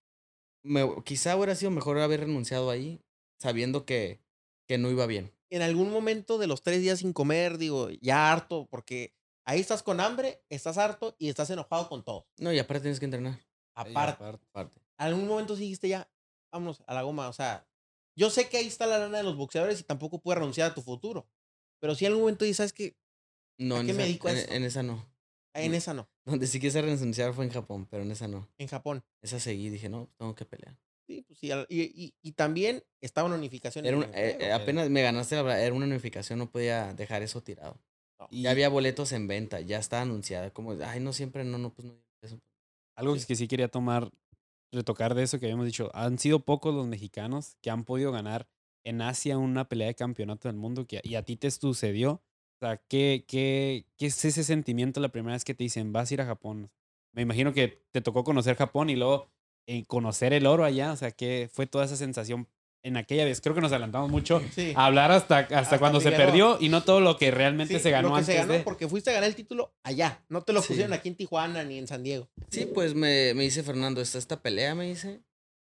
[0.63, 3.01] me, quizá hubiera sido mejor haber renunciado ahí,
[3.39, 4.21] sabiendo que,
[4.67, 5.33] que no iba bien.
[5.51, 9.15] En algún momento de los tres días sin comer, digo, ya harto, porque
[9.47, 12.27] ahí estás con hambre, estás harto y estás enojado con todo.
[12.39, 13.41] No, y aparte tienes que entrenar,
[13.75, 14.81] Aparte, aparte.
[14.99, 16.11] algún momento sí dijiste ya,
[16.53, 17.29] vámonos a la goma.
[17.29, 17.67] O sea,
[18.17, 20.75] yo sé que ahí está la lana de los boxeadores y tampoco puedes renunciar a
[20.75, 21.31] tu futuro.
[21.81, 22.97] Pero si en algún momento dices, ¿sabes qué?
[23.59, 25.07] No, ¿A en qué me esa, dedico a en- esa no.
[25.55, 25.77] En No.
[25.79, 28.47] esa no, Donde sí quise renunciar fue en Japón, pero en esa no.
[28.59, 29.03] en Japón.
[29.23, 30.77] Esa seguí, dije, no, tengo que pelear.
[31.07, 33.87] Sí, pues sí, y, y- y también estaba una unificación.
[33.87, 34.55] Era en eh, juego.
[34.55, 37.79] apenas me ganaste la verdad, era una unificación, no podía dejar eso tirado.
[38.21, 38.29] No.
[38.31, 40.51] Y ya había boletos en venta, ya estaba anunciada.
[40.51, 41.95] Como, ay, no siempre, no, no, pues no.
[42.23, 42.39] eso.
[42.97, 44.11] Algo que sí quería tomar,
[44.73, 45.91] retocar de eso que habíamos dicho.
[45.95, 48.47] Han sido pocos los mexicanos que han podido ganar
[48.85, 52.23] en Asia una pelea de campeonato del mundo que, y a ti te sucedió.
[52.61, 56.11] O sea, ¿qué, qué, ¿qué es ese sentimiento la primera vez que te dicen, vas
[56.11, 56.71] a ir a Japón?
[57.13, 59.29] Me imagino que te tocó conocer Japón y luego
[59.67, 60.93] eh, conocer el oro allá.
[60.93, 62.49] O sea, ¿qué fue toda esa sensación
[62.83, 63.41] en aquella vez?
[63.41, 64.73] Creo que nos adelantamos mucho Sí.
[64.75, 67.81] a hablar hasta, hasta, Hasta cuando se perdió y no todo lo que realmente Sí,
[67.81, 68.61] se ganó lo que antes se ganó de...
[68.61, 70.25] porque fuiste a ganar el título allá.
[70.29, 70.69] No te lo Sí.
[70.69, 72.29] pusieron aquí en Tijuana ni en San Diego.
[72.51, 75.21] Sí, pues me, me dice Fernando, está esta pelea, me dice.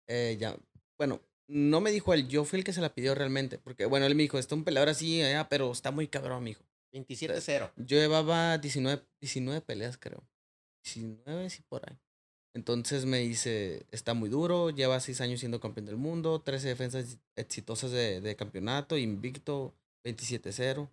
[0.09, 0.57] eh, ya,
[0.99, 3.59] bueno, no me dijo él, yo fui el que se la pidió realmente.
[3.59, 6.63] Porque, bueno, él me dijo, está un peleador así, eh, pero está muy cabrón, mijo.
[6.97, 7.73] 27-0.
[7.77, 10.23] Yo llevaba 19, 19 peleas, creo.
[10.85, 11.99] 19, sí, por ahí.
[12.55, 17.19] Entonces me dice, está muy duro, lleva 6 años siendo campeón del mundo, 13 defensas
[17.37, 20.89] exitosas de, de campeonato, invicto, 27-0,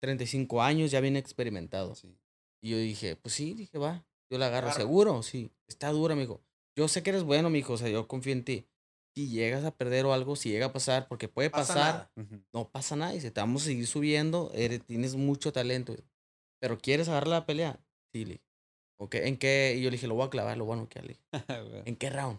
[0.00, 1.94] 35 años, ya bien experimentado.
[1.96, 2.16] Sí.
[2.62, 4.80] Y yo dije, pues sí, dije, va, yo la agarro, Agarra.
[4.80, 6.40] seguro, sí, está dura, amigo.
[6.76, 8.66] Yo sé que eres bueno, mijo, o sea, yo confío en ti.
[9.18, 12.44] Si llegas a perder o algo, si llega a pasar, porque puede Pasa pasar, nada.
[12.52, 15.96] No pasa nada, y te vamos a seguir subiendo, eres, tienes mucho talento,
[16.60, 17.80] pero ¿quieres agarrar la pelea?
[18.12, 18.44] Sí, le dije.
[19.00, 19.74] Ok, ¿en qué?
[19.76, 21.24] Y yo le dije, lo voy a clavar, lo voy a noquear, le dije.
[21.88, 22.38] ¿En qué round?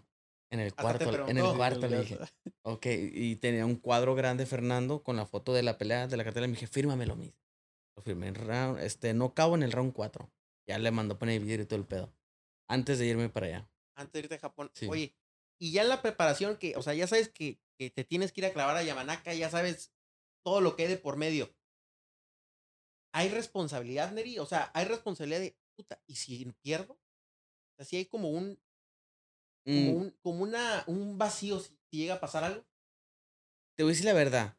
[0.52, 2.18] En el cuarto, en el cuarto, le dije.
[2.62, 6.24] Ok, y tenía un cuadro grande Fernando con la foto de la pelea, de la
[6.24, 7.36] cartela, y me dije, fírmamelo, mismo.
[7.98, 10.32] Lo firmé en round, este, no cabo en el round 4.
[10.66, 12.14] Ya le mandó poner el video y todo el pedo.
[12.70, 13.70] Antes de irme para allá.
[13.96, 14.72] Antes de irte a Japón.
[14.74, 14.88] Sí.
[14.88, 15.14] Oye,
[15.60, 18.42] y ya en la preparación, que, o sea, ya sabes que, que te tienes que
[18.42, 19.92] ir a clavar a Yamanaka, ya sabes
[20.44, 21.54] todo lo que hay de por medio.
[23.14, 24.40] ¿Hay responsabilidad, Neri?
[24.40, 26.94] O sea, hay responsabilidad de, puta, ¿y si pierdo?
[26.94, 28.60] O sea, si hay como un,
[29.66, 32.66] como Mm, un, como una, un vacío si, si llega a pasar algo.
[33.76, 34.56] te voy a decir la verdad.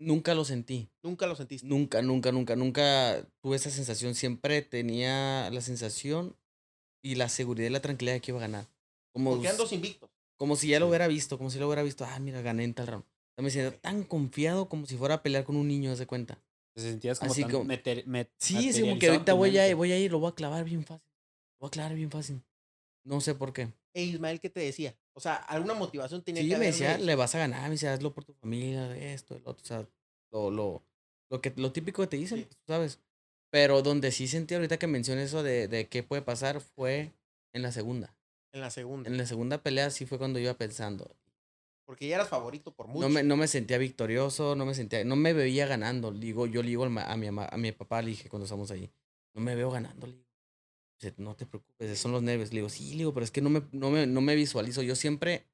[0.00, 0.88] Nunca lo sentí.
[1.02, 1.66] Nunca lo sentiste.
[1.66, 4.14] Nunca, nunca, nunca, nunca tuve esa sensación.
[4.14, 6.36] Siempre tenía la sensación
[7.02, 8.68] y la seguridad y la tranquilidad de que iba a ganar.
[9.12, 10.10] Como, Porque ando invictos.
[10.38, 12.06] Como si ya lo hubiera visto, como si lo hubiera visto.
[12.06, 13.04] Ah, mira, gané en tal round.
[13.04, 15.98] O sea, me sentía tan confiado como si fuera a pelear con un niño, haz
[15.98, 16.38] de cuenta.
[16.74, 19.74] Te sentías como Así tan como- meter- met- Sí, es como que ahorita voy a,
[19.76, 21.06] voy a ir, lo voy a clavar bien fácil.
[21.58, 22.40] Lo voy a clavar bien fácil.
[23.04, 23.68] No sé por qué.
[23.94, 24.96] E Ismael, ¿qué te decía?
[25.12, 27.92] O sea, alguna motivación tenía Sí, que me decía, le vas a ganar, me decía,
[27.92, 29.88] hazlo por tu familia, esto, el otro, o sea,
[30.30, 30.82] lo, lo,
[31.30, 32.44] lo, que, lo típico que te dicen, Sí.
[32.44, 32.98] pues, ¿sabes?
[33.50, 37.12] Pero donde sí sentí ahorita que mencioné eso de, de qué puede pasar fue
[37.52, 38.14] en la segunda.
[38.52, 39.08] En la segunda.
[39.10, 41.14] En la segunda pelea sí fue cuando iba pensando.
[41.84, 43.00] Porque ya eras favorito por mucho.
[43.00, 46.12] No me, no me sentía victorioso, no me sentía, no me veía ganando.
[46.12, 48.90] Digo, yo le digo a mi, ama- a mi papá, le dije cuando estamos ahí,
[49.34, 50.28] no me veo ganando, le digo.
[51.00, 52.50] Dice, no te preocupes, son los nervios.
[52.52, 54.82] Le digo, sí, le digo, pero es que no me, no me, no me visualizo.
[54.82, 55.46] Yo siempre,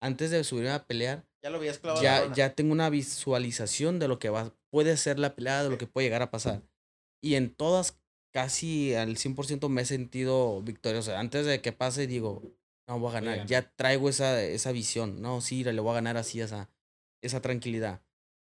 [0.00, 2.02] antes de subirme a pelear, Ya lo habías clavado.
[2.04, 5.70] la ya, ya tengo una visualización de lo que va, puede ser la pelea, de
[5.70, 6.62] lo que puede llegar a pasar.
[7.22, 7.98] Y en todas,
[8.32, 11.16] casi al 100% me he sentido victorioso.
[11.16, 12.42] Antes de que pase, digo,
[12.86, 13.46] no, voy a ganar.
[13.46, 15.20] Ya traigo esa, esa visión.
[15.22, 16.68] No, sí, le voy a ganar así, esa,
[17.22, 18.02] esa tranquilidad.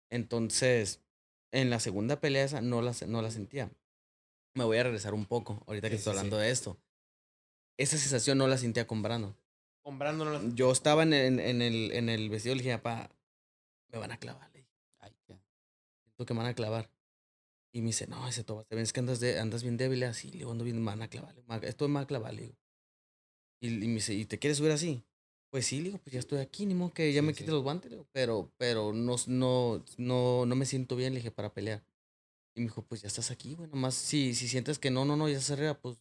[0.09, 1.01] Entonces,
[1.51, 3.71] en la segunda pelea esa no la, no la sentía.
[4.53, 6.19] Me voy a regresar un poco, ahorita que estoy sí, sí.
[6.19, 6.77] hablando de esto.
[7.77, 9.35] Esa sensación no la sentía con Brandon.
[9.83, 12.63] Con Brandon no la- Yo estaba en, en, en el, en el vestido y le
[12.63, 13.11] dije, papá,
[13.89, 14.49] me van a clavar.
[14.53, 15.37] Le dije, Ay, qué-
[16.03, 16.89] siento que me van a clavar.
[17.75, 20.31] Y me dice, no, ese Tobas, te ves que andas, de, andas bien débil así.
[20.31, 21.35] Le ando bien, me van a clavar.
[21.35, 22.55] le digo, "Ma- Esto me va a clavar, le digo.
[23.61, 25.03] Y, y me dice, ¿y te quieres subir así?
[25.51, 27.39] Pues sí, le digo, pues ya estoy aquí, ni modo que ya Sí, me sí.
[27.39, 31.31] quite los guantes, digo, pero, pero no, no, no, no me siento bien, le dije,
[31.31, 31.85] para pelear.
[32.55, 35.17] Y me dijo, pues ya estás aquí, güey, nomás si, si sientes que no, no,
[35.17, 35.97] no, ya estás arriba, pues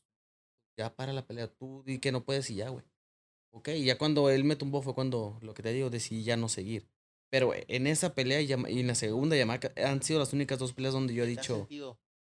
[0.79, 2.85] ya para la pelea, tú di que no puedes y ya, güey.
[3.53, 6.37] Ok, y ya cuando él me tumbó fue cuando, lo que te digo, decidí ya
[6.37, 6.89] no seguir.
[7.35, 10.95] Pero en esa pelea y, en la segunda Yamaca han sido las únicas dos peleas
[10.95, 11.67] donde yo he ¿Te dicho,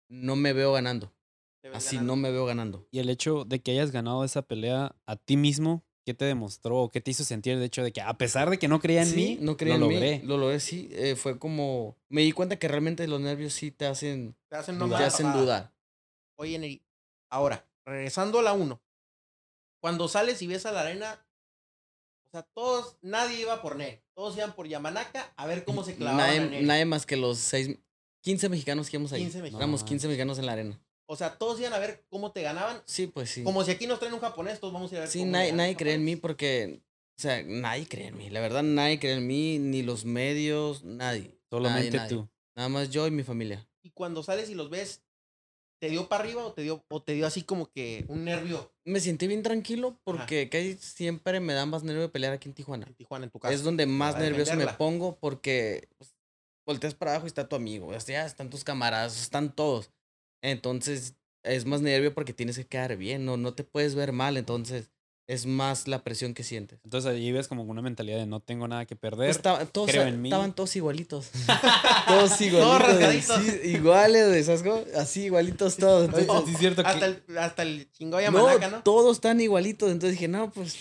[0.09, 1.13] no me veo ganando.
[1.61, 2.13] ¿Te Así ganando?
[2.15, 2.89] no me veo ganando.
[2.91, 6.79] Y el hecho de que hayas ganado esa pelea a ti mismo, ¿qué te demostró?
[6.79, 9.03] o ¿Qué te hizo sentir el hecho de que a pesar de que no creía
[9.03, 10.23] en Sí, mí, no creía lo en mí, logré?
[10.25, 10.89] Lo logré, sí.
[10.93, 14.77] eh, fue como, me di cuenta que realmente los nervios sí te hacen, Te hacen,
[14.77, 15.75] te no me hacen dudar.
[16.37, 16.83] Oye, Neri,
[17.29, 18.81] ahora, regresando a la 1.
[19.83, 21.27] Cuando sales y ves a la arena,
[22.25, 24.02] o sea, todos, nadie iba por Neri.
[24.15, 27.79] Todos iban por Yamanaka a ver cómo se clavaban Nadie, más que los seis,
[28.23, 29.23] 15 mexicanos que íbamos ahí.
[29.23, 29.61] 15 mexicanos.
[29.61, 30.81] Éramos No 15 mexicanos en la arena.
[31.07, 32.81] O sea, todos iban a ver cómo te ganaban.
[32.87, 33.43] Sí, pues sí.
[33.43, 35.33] Como si aquí nos traen un japonés, todos vamos a ir a ver Sí, cómo
[35.33, 36.81] nadie, nadie cree en mí porque,
[37.19, 38.31] o sea, nadie cree en mí.
[38.31, 41.39] La verdad, nadie cree en mí, ni los medios, nadie.
[41.51, 42.17] Solamente Nadie, nadie.
[42.17, 42.29] tú.
[42.55, 43.67] Nada más yo y mi familia.
[43.83, 45.03] Y cuando sales y los ves,
[45.83, 48.73] ¿te dio para arriba o te dio, o te dio así como que un nervio
[48.85, 52.55] Me sentí bien tranquilo porque casi siempre me da más nervio de pelear aquí en
[52.55, 52.87] Tijuana.
[52.87, 53.53] en Tijuana, en tu casa?
[53.53, 56.15] Es donde más nervioso me pongo porque pues,
[56.65, 57.89] volteas para abajo y está tu amigo.
[57.89, 59.91] o sea, están tus camaradas, están todos.
[60.41, 64.37] Entonces es más nervio porque tienes que quedar bien, no, no te puedes ver mal.
[64.37, 64.92] Entonces
[65.29, 66.81] es más la presión que sientes.
[66.85, 69.31] Entonces ahí ves como una mentalidad de no tengo nada que perder.
[69.31, 70.29] Estaba- todos, creo en mí.
[70.29, 71.31] Estaban todos igualitos.
[72.09, 72.79] todos igualitos.
[72.81, 73.43] rasgaditos.
[73.43, 74.85] sí, iguales, ¿sabes cómo?
[74.97, 76.11] Así igualitos todos.
[76.15, 78.83] Sí, es cierto que Hasta el, hasta el chingado no, Yamanaka, ¿no?
[78.83, 79.91] todos están igualitos.
[79.91, 80.77] Entonces dije, no, pues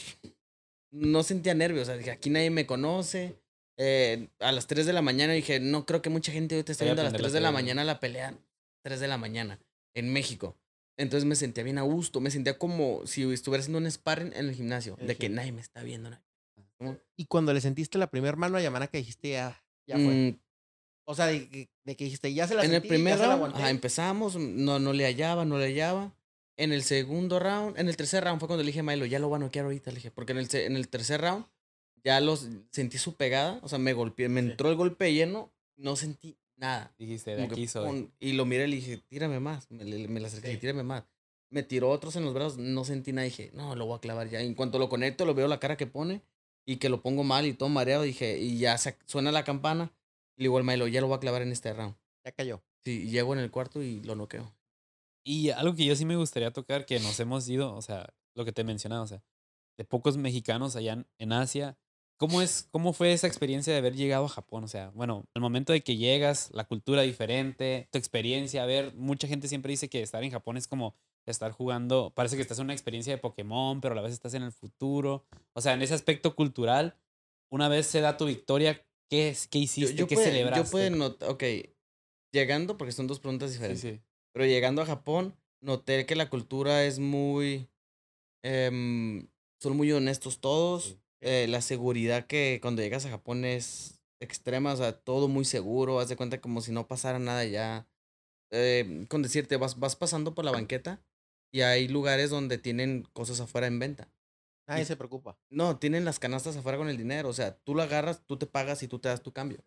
[0.91, 1.83] no sentía nervios.
[1.83, 3.39] O sea, dije, aquí nadie me conoce.
[3.77, 6.73] Eh, a las 3 de la mañana dije, no creo que mucha gente hoy te
[6.73, 8.33] esté viendo a las prender 3 la de la mañana la pelea.
[8.83, 9.59] 3 de la mañana
[9.95, 10.55] en México.
[11.01, 12.19] Entonces me sentía bien a gusto.
[12.21, 14.95] Me sentía como si estuviera haciendo un sparring en el gimnasio.
[14.99, 16.09] El de que nadie me está viendo.
[16.09, 16.23] nadie.
[17.17, 20.05] Y cuando le sentiste la primera mano a Yamanaka, dijiste, ya, ya fue.
[20.33, 20.39] Mm,
[21.05, 23.25] O sea, de, que- de que dijiste, ya se la en el sentí, primer se
[23.27, 26.13] la round, ajá, empezamos, no, no le hallaba, no le hallaba.
[26.57, 29.19] En el segundo round, en el tercer round fue cuando le dije a Milo, ya
[29.19, 31.45] lo voy a noquear ahorita, le dije, porque en el, en el tercer round
[32.03, 35.95] ya los sentí su pegada, o sea, me golpeé, me entró el golpe lleno, no
[35.95, 36.93] sentí nada.
[36.97, 38.09] dijiste, de aquí soy.
[38.19, 40.57] y lo miré y le dije, tírame más, me, le- me la acerqué, Sí.
[40.59, 41.03] tírame más.
[41.49, 44.29] Me tiró otros en los brazos, no sentí nada, dije, no, lo voy a clavar
[44.29, 44.41] ya.
[44.41, 46.21] Y en cuanto lo conecto, lo veo la cara que pone
[46.65, 49.91] y que lo pongo mal y todo mareado, dije, y ya se- suena la campana,
[50.37, 51.95] y le digo al Milo, ya lo voy a clavar en este round.
[52.23, 52.61] Ya cayó.
[52.85, 54.53] Sí, y llego en el cuarto y lo noqueo.
[55.23, 58.45] Y algo que yo sí me gustaría tocar, que nos hemos ido, o sea, lo
[58.45, 59.21] que te mencionaba, o sea,
[59.77, 61.77] de pocos mexicanos allá en, en Asia.
[62.21, 64.63] ¿Cómo, es, ¿Cómo fue esa experiencia de haber llegado a Japón?
[64.63, 68.93] O sea, bueno, al momento de que llegas, la cultura diferente, tu experiencia, a ver,
[68.93, 72.59] mucha gente siempre dice que estar en Japón es como estar jugando, parece que estás
[72.59, 75.25] en una experiencia de Pokémon, pero a la vez estás en el futuro.
[75.53, 76.95] O sea, en ese aspecto cultural,
[77.49, 79.95] una vez se da tu victoria, ¿qué, es, qué hiciste?
[79.95, 80.63] yo ¿Qué puede, celebraste?
[80.63, 81.43] yo puede notar, ok,
[82.31, 83.99] llegando, porque son dos preguntas diferentes, sí.
[84.31, 87.67] pero llegando a Japón, noté que la cultura es muy,
[88.43, 89.27] em,
[89.59, 90.97] son muy honestos todos, Sí.
[91.21, 95.99] Eh, la seguridad que cuando llegas a Japón es extrema, o sea, todo muy seguro,
[95.99, 97.87] haz de cuenta como si no pasara nada ya.
[98.51, 101.01] Eh, con decirte, vas, vas pasando por la banqueta
[101.53, 104.11] y hay lugares donde tienen cosas afuera en venta.
[104.67, 105.37] Nadie Y- se preocupa.
[105.49, 107.29] No, tienen las canastas afuera con el dinero.
[107.29, 109.63] O sea, tú lo agarras, tú te pagas y tú te das tu cambio.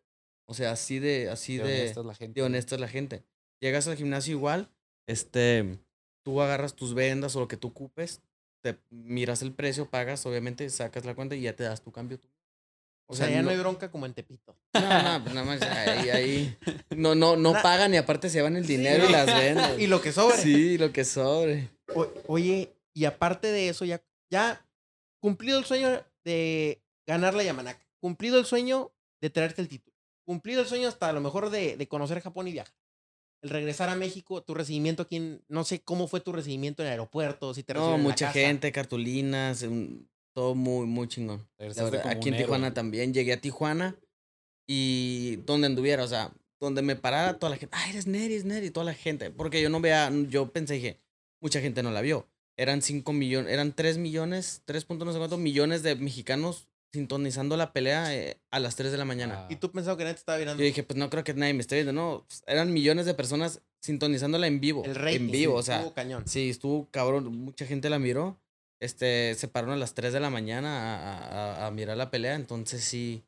[0.47, 2.40] O sea, así de, así Qué de, honesta es la gente.
[2.40, 3.25] de honesta es la gente.
[3.61, 4.71] Llegas al gimnasio igual,
[5.09, 5.79] este,
[6.23, 8.21] tú agarras tus vendas o lo que tú ocupes,
[8.64, 12.18] te miras el precio, pagas, obviamente sacas la cuenta y ya te das tu cambio.
[12.18, 12.29] tú.
[13.07, 14.57] O sea, ya no hay bronca como en Tepito.
[14.72, 16.59] no, no, pues nada más ahí, ahí.
[16.96, 19.72] No, no, no pagan y aparte se llevan el dinero y las vendas.
[19.79, 20.38] Y lo que sobre.
[20.38, 21.68] Sí, lo que sobre.
[21.94, 24.66] O- oye, y aparte de eso, ya, ya
[25.20, 29.94] cumplido el sueño de ganar la Yamanaka, cumplido el sueño de traerte el título,
[30.27, 32.74] cumplido el sueño hasta a lo mejor de, de conocer Japón y viajar.
[33.44, 36.87] El regresar a México, tu recibimiento aquí, en- no sé cómo fue tu recibimiento en
[36.87, 38.33] el aeropuerto, si te No, en la mucha casa.
[38.38, 41.46] gente, cartulinas, un- todo muy, muy chingón.
[41.59, 42.74] Verdad, aquí en Tijuana héroe.
[42.74, 43.12] también.
[43.12, 43.96] Llegué a Tijuana
[44.66, 48.44] y donde anduviera, o sea, donde me parara toda la gente, ah, eres Neri, eres
[48.46, 49.30] Neri, toda la gente.
[49.30, 51.00] Porque yo no veía, yo pensé, dije,
[51.40, 52.26] mucha gente no la vio.
[52.57, 57.57] Eran 5 millones, eran 3 millones, 3 puntos no sé cuántos millones de mexicanos sintonizando
[57.57, 59.46] la pelea eh, a las 3 de la mañana.
[59.50, 60.62] Y tú pensabas que nadie te estaba mirando.
[60.62, 63.14] Yo dije, pues no creo que nadie me esté viendo, no, pues, eran millones de
[63.14, 64.85] personas sintonizándola en vivo.
[64.85, 65.16] el rating.
[65.16, 66.22] en vivo, sí, o sea, estuvo cañón.
[66.28, 67.26] Sí, estuvo cabrón.
[67.37, 68.38] Mucha gente la miró.
[68.80, 72.37] Este, se pararon a las 3 de la mañana a, a- a mirar la pelea.
[72.37, 73.24] Entonces sí,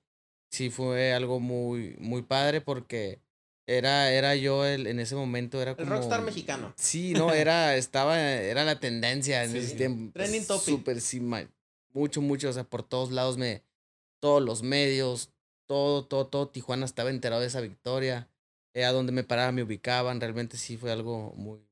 [0.50, 3.18] sí fue algo muy, muy padre porque
[3.66, 5.90] era, era yo el, en ese momento, era como...
[5.90, 6.72] rockstar mexicano.
[6.76, 10.12] Sí, no, era, estaba, era la tendencia en Sí, ese tiempo.
[10.12, 10.64] Trending topic.
[10.66, 11.18] Súper, sí,
[11.96, 13.62] mucho, mucho, o sea, por todos lados me,
[14.20, 15.32] todos los medios,
[15.66, 18.28] todo, todo, todo Tijuana estaba enterado de esa victoria.
[18.74, 21.66] Eh, a donde me paraba me ubicaban, realmente sí fue algo muy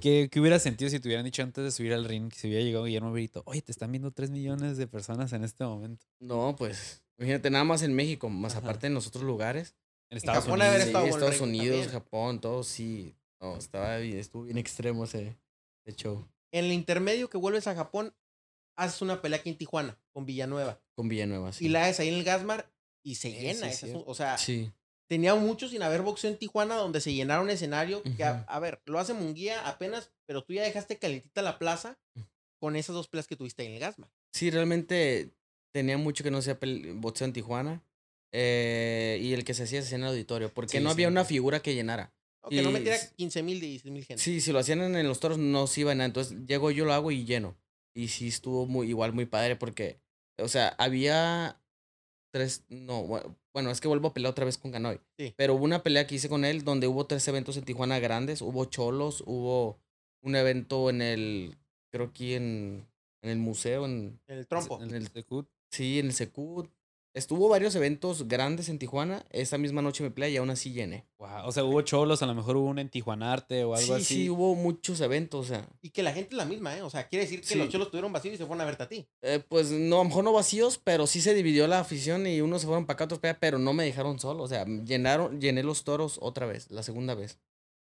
[0.00, 2.62] ¿Qué, ¿Qué hubiera sentido si te hubieran dicho antes de subir al ring, si hubiera
[2.62, 6.06] llegado Guillermo Brito, oye, te están viendo 3 millones de personas en este momento?
[6.20, 8.60] No, pues, imagínate, nada más en México, más Ajá.
[8.60, 9.74] aparte en los otros lugares.
[10.10, 10.76] En Estados Japón Unidos.
[10.76, 11.88] Sí, Estados también.
[11.88, 13.14] Japón, todo, sí.
[13.40, 15.38] No, estaba bien, estuvo bien extremo ese,
[15.86, 18.12] ese show En el intermedio que vuelves a Japón,
[18.80, 20.80] haces una pelea aquí en Tijuana con Villanueva.
[20.94, 21.66] con Villanueva, sí.
[21.66, 22.70] Y la haces ahí en el Gasmar
[23.02, 23.72] y se Sí, llena.
[23.72, 24.70] sí, o sea, Sí,
[25.08, 28.02] tenía mucho sin haber boxeo en Tijuana donde se llenara un escenario.
[28.02, 32.20] Que, a, ver, lo hace Munguía apenas, pero tú ya dejaste calentita la plaza Mm.
[32.58, 34.10] con esas dos peleas que tuviste en el Gasmar.
[34.32, 35.30] sí, realmente
[35.72, 37.82] tenía mucho que no pel- boxeo en Tijuana.
[38.32, 41.08] eh, y el que se hacía se hacía en el auditorio, porque Sí, no había
[41.08, 42.12] una figura que llenara.
[42.42, 44.22] O que no Y metiera s- 15 mil, 16 mil gente.
[44.22, 46.06] Sí, si lo hacían en, los toros no se iba a nada.
[46.06, 47.56] Entonces llego yo, lo hago y lleno.
[47.94, 50.00] Y sí estuvo muy, igual muy padre porque,
[50.38, 51.60] o sea, había
[52.32, 55.00] tres, no, bue- bueno, es que vuelvo a pelear otra vez con Canoy.
[55.18, 55.34] Sí.
[55.36, 58.42] Pero hubo una pelea que hice con él donde hubo tres eventos en Tijuana grandes.
[58.42, 59.80] Hubo cholos, hubo
[60.22, 61.58] un evento en el,
[61.90, 62.86] creo aquí en,
[63.22, 64.80] en el museo, en, El trompo.
[64.82, 65.48] En el Tecut.
[65.72, 66.70] sí, en el Secut.
[67.12, 69.26] Estuvo varios eventos grandes en Tijuana.
[69.30, 71.08] Esa misma noche me peleé y aún así llené.
[71.18, 71.46] Wow.
[71.46, 74.04] O sea, hubo cholos, a lo mejor hubo un en Tijuanarte o algo Sí, así.
[74.14, 75.68] sí, hubo muchos eventos, o sea.
[75.82, 76.82] Y que la gente es la misma, ¿eh?
[76.82, 77.56] O sea, quiere decir que Sí.
[77.56, 79.08] los cholos tuvieron vacíos y se fueron a verte a ti.
[79.22, 82.40] Eh, pues no, a lo mejor no vacíos, pero sí se dividió la afición y
[82.42, 84.44] unos se fueron para acá, otros para allá, pero no me dejaron solo.
[84.44, 87.40] O sea, llenaron, llené los toros otra vez, la segunda vez.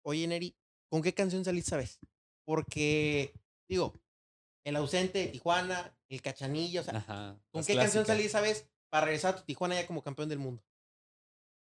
[0.04, 0.56] Oye, Neri,
[0.90, 2.00] ¿con qué canción saliste, sabes?
[2.46, 3.32] Porque,
[3.70, 3.94] digo,
[4.66, 7.40] el ausente de Tijuana, el cachanilla, o sea, Ajá.
[7.52, 8.08] ¿con qué canción clásicas.
[8.08, 10.64] saliste, sabes, para regresar a tu Tijuana ya como campeón del mundo?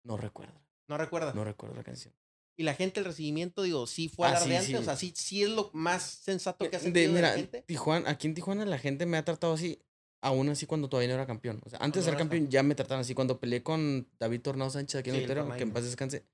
[0.02, 1.34] No recuerdo, ¿No recuerdas?
[1.34, 2.14] no recuerdo la canción.
[2.56, 4.74] Y la gente, el recibimiento, digo, sí fue Ah, sí, alardeante, sí.
[4.76, 7.36] o sea, sí, sí es lo más sensato que has De- sentido de, la mira,
[7.38, 7.62] gente.
[7.62, 9.78] Tijuana, aquí en Tijuana la gente me ha tratado así,
[10.22, 11.60] aún así cuando todavía no era campeón.
[11.66, 13.14] O sea, antes de ser no campeón ya me trataron así.
[13.14, 16.24] Cuando peleé con David Tornado Sánchez aquí en Sí, Auditorio, que en paz descanse,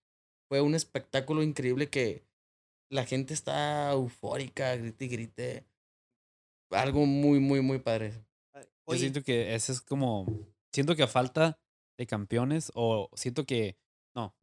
[0.49, 2.23] fue un espectáculo increíble que
[2.89, 5.67] la gente está eufórica, grite y grite.
[6.71, 8.13] Algo muy, muy, muy padre.
[8.87, 10.27] Yo siento que ese es como.
[10.75, 11.61] Siento que a falta
[11.97, 13.79] de campeones, o siento que.
[14.15, 14.35] No,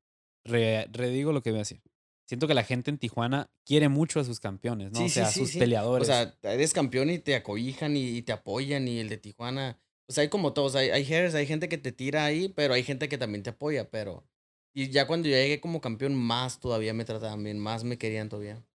[0.46, 1.82] re- redigo lo que voy a decir.
[2.28, 5.00] Siento que la gente en Tijuana quiere mucho a sus campeones, ¿no?
[5.00, 5.60] Sí, o sí, sea, a sus sí.
[5.60, 6.08] peleadores.
[6.08, 9.78] O sea, eres campeón y te acobijan y, y te apoyan y el de Tijuana.
[10.08, 12.74] O sea, hay como todos, hay, hay haters, hay gente que te tira ahí, pero
[12.74, 14.26] hay gente que también te apoya, pero...
[14.74, 18.30] Y ya cuando yo llegué como campeón, más todavía me trataban bien, más me querían
[18.30, 18.66] todavía.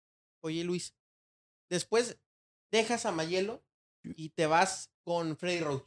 [0.43, 0.95] oye, Luis,
[1.71, 2.19] después
[2.71, 3.65] dejas a Mayelo
[4.05, 5.85] y te vas con Freddy Roach.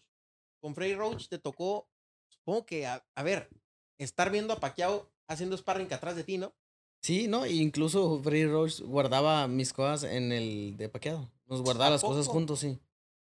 [0.61, 1.87] Con Freddy Roach te tocó,
[2.29, 3.49] supongo que, a, a ver,
[3.97, 6.53] estar viendo a Pacquiao haciendo sparring atrás de ti, ¿no?
[7.01, 7.45] Sí, ¿no?
[7.45, 11.31] E incluso Freddy Roach guardaba mis cosas en el de paqueado.
[11.47, 12.77] Nos guardaba ¿A las cosas juntos, sí.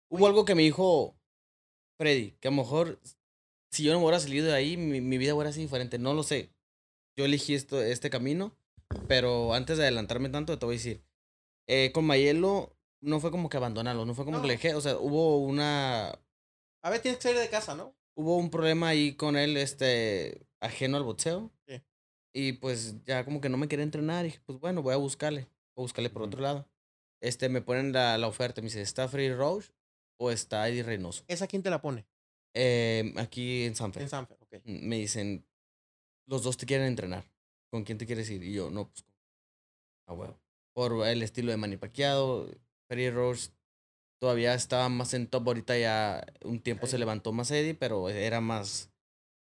[0.09, 1.15] Hubo algo que me dijo
[1.97, 2.99] Freddy, que a lo mejor
[3.71, 5.97] si yo no me hubiera salido de ahí, mi, mi vida hubiera sido diferente.
[5.97, 6.51] No lo sé.
[7.15, 8.55] Yo elegí esto, este camino,
[9.07, 11.03] pero antes de adelantarme tanto, te voy a decir.
[11.67, 14.75] eh, con Mayelo no fue como que abandonarlo, no fue como que le dejé.
[14.75, 16.19] O sea, hubo una.
[16.83, 17.95] A ver, tienes que salir de casa, ¿no?
[18.15, 20.45] Hubo un problema ahí con él, este.
[20.59, 21.51] ajeno al boxeo.
[21.67, 21.81] Sí.
[22.33, 24.25] Y pues ya como que no me quería entrenar.
[24.25, 25.47] Y dije, pues bueno, voy a buscarle.
[25.75, 26.67] Voy a buscarle por otro lado.
[27.21, 28.61] Este, me ponen la, la oferta.
[28.61, 29.67] Me dice, ¿está Freddy Roach
[30.19, 31.23] o está Eddie Reynoso?
[31.27, 32.05] ¿Esa quién te la pone?
[32.53, 34.03] Eh, aquí en Sanford.
[34.03, 34.57] En Sanfer, ok.
[34.65, 35.45] Me dicen,
[36.27, 37.25] los dos te quieren entrenar.
[37.71, 38.43] ¿Con quién te quieres ir?
[38.43, 39.05] Y yo, no, pues,
[40.07, 40.39] a huevo.
[40.73, 42.47] Por el estilo de Manny Pacquiao,
[42.87, 43.49] Freddy Roach
[44.23, 45.45] todavía estaba más en top.
[45.49, 48.89] Ahorita ya un tiempo se levantó más Eddie, pero era más,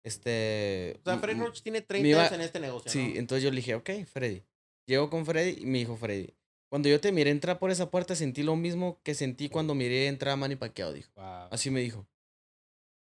[0.06, 0.98] este...
[1.04, 3.20] O sea, Freddy Roach tiene 30 iba- años en este negocio, Sí, ¿no?
[3.20, 4.42] entonces yo le dije, ok, Freddy.
[4.88, 6.34] Llego con Freddy y me dijo Freddy.
[6.72, 10.08] Cuando yo te miré entrar por esa puerta, sentí lo mismo que sentí cuando miré
[10.08, 11.12] entrar a Manny Pacquiao, dijo.
[11.16, 11.50] Wow.
[11.52, 12.08] Así me dijo.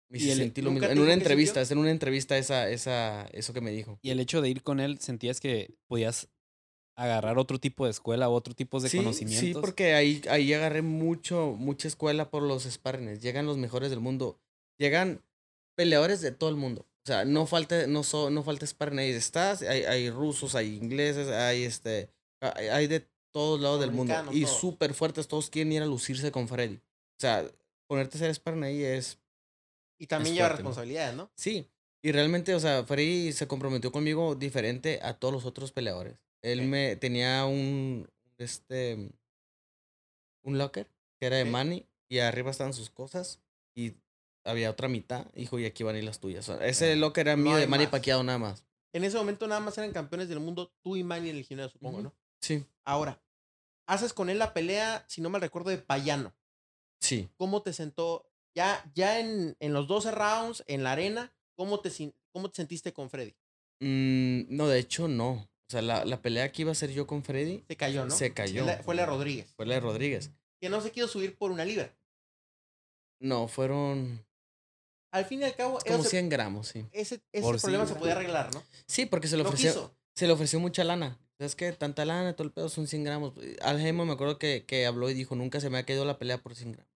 [0.09, 0.93] Me Y sentí lo ¿Nunca mismo.
[0.93, 3.99] En una entrevista, es en una entrevista esa, esa, eso que me dijo.
[4.01, 6.27] Y el hecho de ir con él, ¿sentías que podías
[6.97, 9.47] agarrar otro tipo de escuela o otro tipo de sí, conocimientos?
[9.47, 13.21] sí, porque ahí, ahí agarré mucho, mucha escuela por los sparrings.
[13.21, 14.39] Llegan los mejores del mundo.
[14.79, 15.21] Llegan
[15.75, 16.81] peleadores de todo el mundo.
[16.81, 19.11] O sea, no falta, no, so- no falta sparring ahí.
[19.11, 22.09] Estás, hay, hay rusos, hay ingleses, hay este,
[22.41, 24.13] hay, hay de todos lados del mundo.
[24.31, 26.75] Y súper fuertes, todos quieren ir a lucirse con Freddy.
[26.75, 27.49] O sea,
[27.87, 29.19] ponerte a hacer sparring ahí es
[29.99, 30.69] Y también es lleva fuerte, ¿no?
[30.69, 31.31] responsabilidades, ¿no?
[31.35, 31.69] Sí,
[32.03, 36.19] y realmente, o sea, Freddy se comprometió conmigo diferente a todos los otros peleadores.
[36.41, 38.07] Él me tenía un,
[38.37, 39.11] este,
[40.43, 41.45] un locker que era de.
[41.45, 43.41] Manny y arriba estaban sus cosas
[43.75, 43.93] y
[44.43, 46.47] había otra mitad, hijo, y aquí van a ir las tuyas.
[46.47, 47.87] O sea, ese locker era no mío de Manny.
[47.87, 48.63] Pacquiao nada más.
[48.93, 51.71] En ese momento nada más eran campeones del mundo tú y Manny en el gimnasio,
[51.73, 52.01] supongo.
[52.01, 52.15] ¿no?
[52.41, 53.21] Sí, Ahora,
[53.87, 56.33] haces con él la pelea, si no mal recuerdo, de Payano.
[57.01, 57.29] sí.
[57.37, 58.29] ¿Cómo te sentó?
[58.55, 61.91] Ya, ya en, en los 12 rounds, en la arena, ¿cómo te,
[62.31, 63.35] ¿cómo te sentiste con Freddy?
[63.81, 65.47] Mm, no, de hecho, no.
[65.67, 68.11] O sea, la, la pelea que iba a ser yo con Freddy Se cayó, ¿no?
[68.15, 68.65] se cayó.
[68.65, 69.53] La- fue la de Rodríguez.
[69.55, 70.31] Fue la de Rodríguez.
[70.61, 71.93] Que no se quiso subir por una libra.
[73.19, 74.25] No, fueron
[75.11, 76.85] Al fin y al cabo, como eso se- 100 gramos, sí.
[76.91, 77.93] ese, ese problema sí.
[77.93, 78.63] se podía arreglar, ¿no?
[78.87, 81.17] Sí, porque se le ofreció, se le ofreció mucha lana.
[81.39, 83.33] Es que tanta lana, todo el pedo son 100 gramos.
[83.61, 86.17] Al Gemo me acuerdo que, que habló y dijo, nunca se me ha caído la
[86.17, 86.91] pelea por 100 gramos.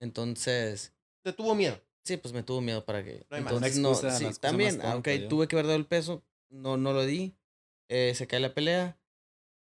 [0.00, 0.92] Entonces,
[1.24, 1.80] Te tuvo miedo.
[2.04, 3.24] sí, pues me tuvo miedo para que...
[3.30, 3.52] No hay más.
[3.54, 7.34] Entonces, no, sí, también, aunque tuve que haber dado el peso, no, no lo di.
[7.88, 8.98] Eh, se cae la pelea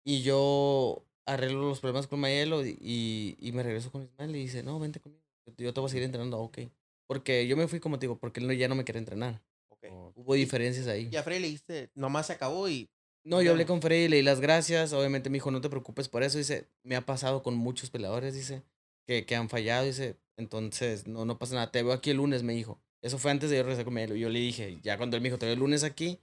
[0.03, 4.63] y yo arreglo los problemas con Mayelo y, y, me regreso con Ismael y dice,
[4.63, 5.21] no, vente conmigo.
[5.57, 6.59] Yo te voy a seguir entrenando, "Ah, ok.
[7.07, 9.41] Porque yo me fui, como te digo, porque él no- ya no me quería entrenar.
[9.69, 9.85] Ok.
[10.15, 11.09] Hubo diferencias ahí.
[11.11, 12.89] Y a Freddy le dijiste, nomás se acabó y
[13.23, 14.93] No, yo hablé con Freddy, le di las gracias.
[14.93, 16.37] Obviamente me dijo, no te preocupes por eso.
[16.37, 18.63] Dice, me ha pasado con muchos peleadores, dice,
[19.05, 19.85] que, que han fallado.
[19.85, 21.71] Dice, entonces no, no pasa nada.
[21.71, 22.79] Te veo aquí el lunes, me dijo.
[23.01, 23.97] Eso fue antes de yo regresar con.
[23.97, 26.19] Y yo le dije, ya cuando él me dijo, te veo el lunes aquí,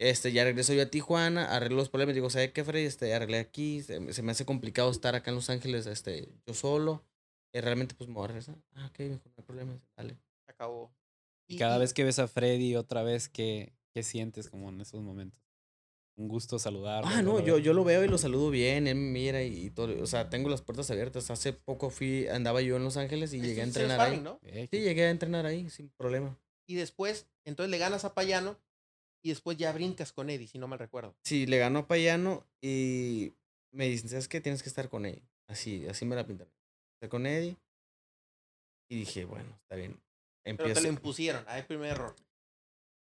[0.00, 2.14] este, ya regreso yo a Tijuana, arreglo los problemas.
[2.14, 2.86] Digo, ¿sabes qué, Freddy?
[2.86, 3.82] Este, arreglé aquí.
[3.82, 7.04] Se, me- se me hace complicado estar acá en Los Ángeles, este, yo solo.
[7.52, 8.56] Y realmente, pues me voy a regresar.
[8.74, 9.80] Ah, ok, me dijo, no hay problema.
[9.96, 10.14] Dale.
[10.46, 10.92] se acabó.
[11.46, 15.02] Y cada vez que ves a Freddy otra vez, ¿qué, qué sientes como en esos
[15.02, 15.40] momentos?
[16.16, 17.10] Un gusto saludarlo.
[17.10, 19.70] Ah, no, yo, yo lo veo y lo saludo bien, él me mira y, y
[19.70, 21.30] todo, o sea, tengo las puertas abiertas.
[21.30, 24.06] Hace poco fui, andaba yo en Los Ángeles y llegué a entrenar ahí.
[24.16, 24.38] sparring, ¿no?
[24.42, 26.38] Eh, Sí, llegué a entrenar ahí sin problema.
[26.66, 28.56] Y después, entonces le ganas a Payano
[29.22, 31.14] y después ya brincas con Eddie, si no mal recuerdo.
[31.24, 33.32] Sí, le ganó a Payano y
[33.72, 34.40] me dicen, ¿sabes qué?
[34.40, 35.28] Tienes que estar con Eddie.
[35.48, 36.52] Así, así me la pintaron.
[36.94, 37.56] Estar con Eddie.
[38.88, 40.00] Y dije, bueno, está bien.
[40.42, 40.80] Pero te Empiezo.
[40.82, 41.44] lo impusieron.
[41.48, 42.16] Ahí primer error.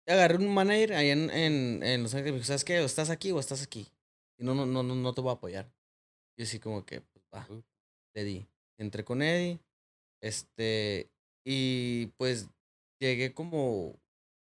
[0.08, 2.80] Agarré un manager ahí en, en, en Los Ángeles y me dijo, ¿sabes qué?
[2.82, 3.88] O estás aquí o estás aquí.
[4.38, 5.72] Y no, no, no, no, no te voy a apoyar.
[6.38, 7.48] Yo así como que, pues va.
[7.50, 7.64] Uh.
[8.14, 8.48] Le di.
[8.78, 9.60] Entré con Eddie.
[10.22, 11.10] Este.
[11.46, 12.48] Y pues
[13.00, 14.00] llegué como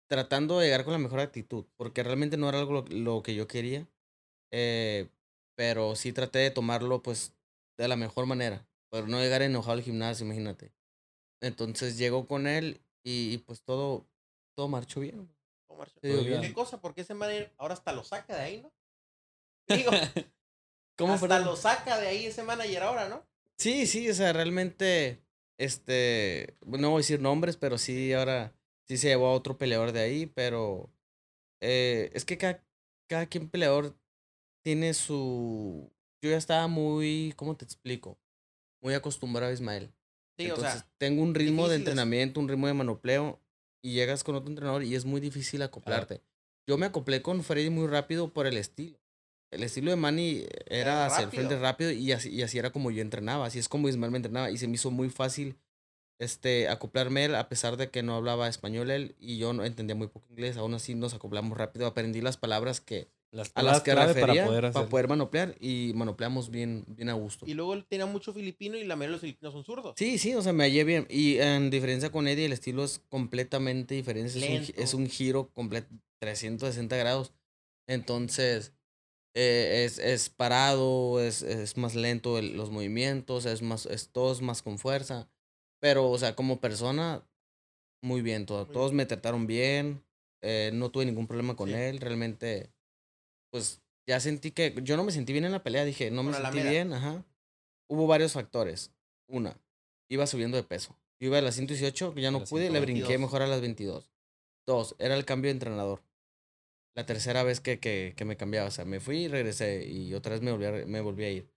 [0.08, 1.64] tratando de llegar con la mejor actitud.
[1.76, 3.86] Porque realmente no era algo lo, lo que yo quería.
[4.50, 5.08] Eh,
[5.56, 7.34] pero sí traté de tomarlo pues
[7.76, 8.66] de la mejor manera.
[8.90, 10.72] Pero no llegar enojado al gimnasio, imagínate.
[11.40, 14.06] Entonces llegó con él y, y, pues todo,
[14.56, 15.28] todo marchó bien.
[16.00, 16.80] ¿Qué cosa?
[16.80, 18.72] Porque ese manager ahora hasta lo saca de ahí, ¿no?
[19.68, 19.90] Digo,
[20.96, 21.44] ¿Cómo hasta perdón?
[21.44, 23.26] lo saca de ahí ese manager ahora, ¿no?
[23.56, 25.22] Sí, sí, o sea, realmente,
[25.58, 28.54] este, no voy a decir nombres, pero sí, ahora
[28.88, 30.90] sí se llevó a otro peleador de ahí, pero
[31.60, 32.64] eh, es que cada,
[33.08, 33.96] cada quien peleador
[34.64, 35.92] tiene su...
[36.22, 38.18] Yo ya estaba muy, ¿cómo te explico?
[38.82, 39.92] Muy acostumbrado a Ismael.
[40.36, 43.40] Sí, Entonces, o sea, tengo un ritmo de entrenamiento, un ritmo de manopleo,
[43.82, 46.22] y llegas con otro entrenador y es muy difícil acoplarte.
[46.66, 48.98] Yo me acoplé con Freddy muy rápido por el estilo.
[49.50, 51.60] El estilo de Manny era el frente rápido.
[51.60, 54.50] rápido y así, y así era como yo entrenaba, así es como Ismael me entrenaba
[54.50, 55.56] y se me hizo muy fácil
[56.18, 59.64] este, acoplarme a él a pesar de que no hablaba español él y yo no
[59.64, 63.62] entendía muy poco inglés, aún así nos acoplamos rápido, aprendí las palabras que Las a
[63.62, 67.46] las que refería para poder para poder manoplear y manopleamos bien, bien a gusto.
[67.46, 69.94] y luego él tenía mucho filipino y la mayoría de los filipinos son zurdos.
[69.96, 71.06] Sí, sí, o sea, me hallé bien.
[71.10, 74.28] Y en diferencia con Eddie, el estilo es completamente diferente.
[74.30, 75.88] Es un, es un giro completo,
[76.20, 77.32] 360 grados.
[77.86, 78.72] Entonces,
[79.34, 84.32] eh, es, es parado, es, es más lento el- los movimientos, es más, es, todo
[84.32, 85.28] es más con fuerza.
[85.80, 87.24] Pero, o sea, como persona,
[88.02, 88.46] muy bien.
[88.46, 90.02] todo- Muy todos me trataron bien.
[90.40, 91.74] eh, no tuve ningún problema con Sí.
[91.74, 91.98] él.
[91.98, 92.70] Realmente,
[93.50, 94.72] pues, ya sentí que...
[94.84, 95.84] Yo no me sentí bien en la pelea.
[95.84, 96.92] Dije, no me sentí bien.
[96.92, 97.24] Ajá.
[97.90, 98.92] Hubo varios factores.
[99.28, 99.60] Una,
[100.08, 100.96] iba subiendo de peso.
[101.20, 103.20] Yo iba a las 118, ya no pude, le brinqué 122.
[103.20, 104.12] mejor a las 22.
[104.64, 106.02] Dos, era el cambio de entrenador.
[106.96, 108.68] La tercera vez que, que, que me cambiaba.
[108.68, 111.30] O sea, me fui y regresé y otra vez me volví a, me volví a
[111.30, 111.50] ir.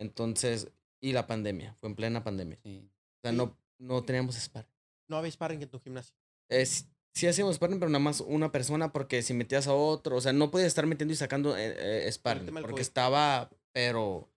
[0.00, 2.58] Entonces, y la pandemia, fue en plena pandemia.
[2.64, 2.82] Sí.
[2.84, 3.36] O sea, Sí.
[3.36, 4.72] no, no teníamos sparring.
[5.08, 6.14] No había sparring en tu gimnasio.
[6.48, 10.16] Eh, sí, sí hacíamos sparring, pero nada más una persona porque si metías a otro,
[10.16, 12.46] o sea, no podía estar metiendo y sacando eh, eh, sparring.
[12.46, 12.80] Porque COVID.
[12.80, 14.30] estaba, pero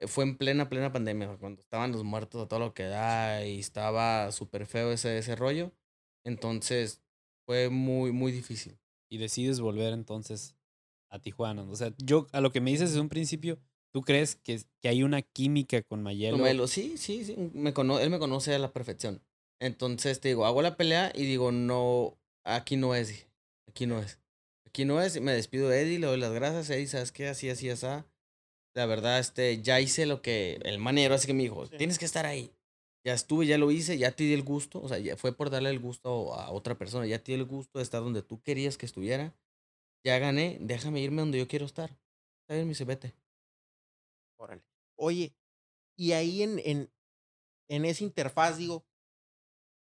[0.00, 3.44] eh, fue en plena, plena pandemia, cuando estaban los muertos a todo lo que da
[3.44, 5.72] y estaba súper feo ese, ese rollo.
[6.24, 7.02] Entonces,
[7.46, 8.78] fue muy, muy difícil.
[9.10, 10.56] Y decides volver entonces
[11.08, 11.62] a Tijuana.
[11.62, 13.58] O sea, yo a lo que me dices desde un principio,
[13.92, 16.36] ¿tú crees que, que hay una química con Mayelo?
[16.38, 19.22] Tomelo, sí, sí, sí, me cono él me conoce a la perfección.
[19.60, 23.26] Entonces, te digo, hago la pelea y digo, no, aquí no es,
[23.68, 24.18] aquí no es.
[24.66, 27.28] Aquí no es, me despido de Eddie, le doy las gracias, Eddie, ¿sabes qué?
[27.28, 27.86] Así, así, así.
[28.74, 31.76] La verdad, este, ya hice lo que el manero, así que me dijo, Sí.
[31.76, 32.52] tienes que estar ahí.
[33.04, 35.50] Ya estuve, ya lo hice, ya te di el gusto, o sea, ya fue por
[35.50, 38.40] darle el gusto a otra persona, ya te di el gusto de estar donde tú
[38.42, 39.34] querías que estuviera.
[40.04, 41.90] Ya gané, déjame irme donde yo quiero estar.
[42.42, 43.14] Está bien, me dice, vete.
[44.40, 44.62] Órale.
[44.96, 45.34] Oye,
[45.96, 46.90] y ahí en, en,
[47.68, 48.86] en esa interfaz, digo,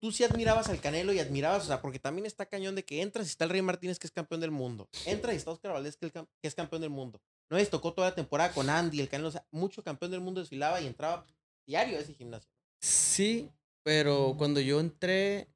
[0.01, 3.01] tú sí admirabas al Canelo y admirabas, o sea, porque también está cañón de que
[3.01, 4.89] entras y está el Rey Martínez que es campeón del mundo.
[5.05, 7.21] Entras y está Oscar Valdés que, que es campeón del mundo.
[7.49, 10.21] No les tocó toda la temporada con Andy, el Canelo, o sea, mucho campeón del
[10.21, 11.25] mundo desfilaba y entraba
[11.65, 12.51] diario a ese gimnasio.
[12.81, 13.49] Sí,
[13.83, 15.47] pero cuando yo entré,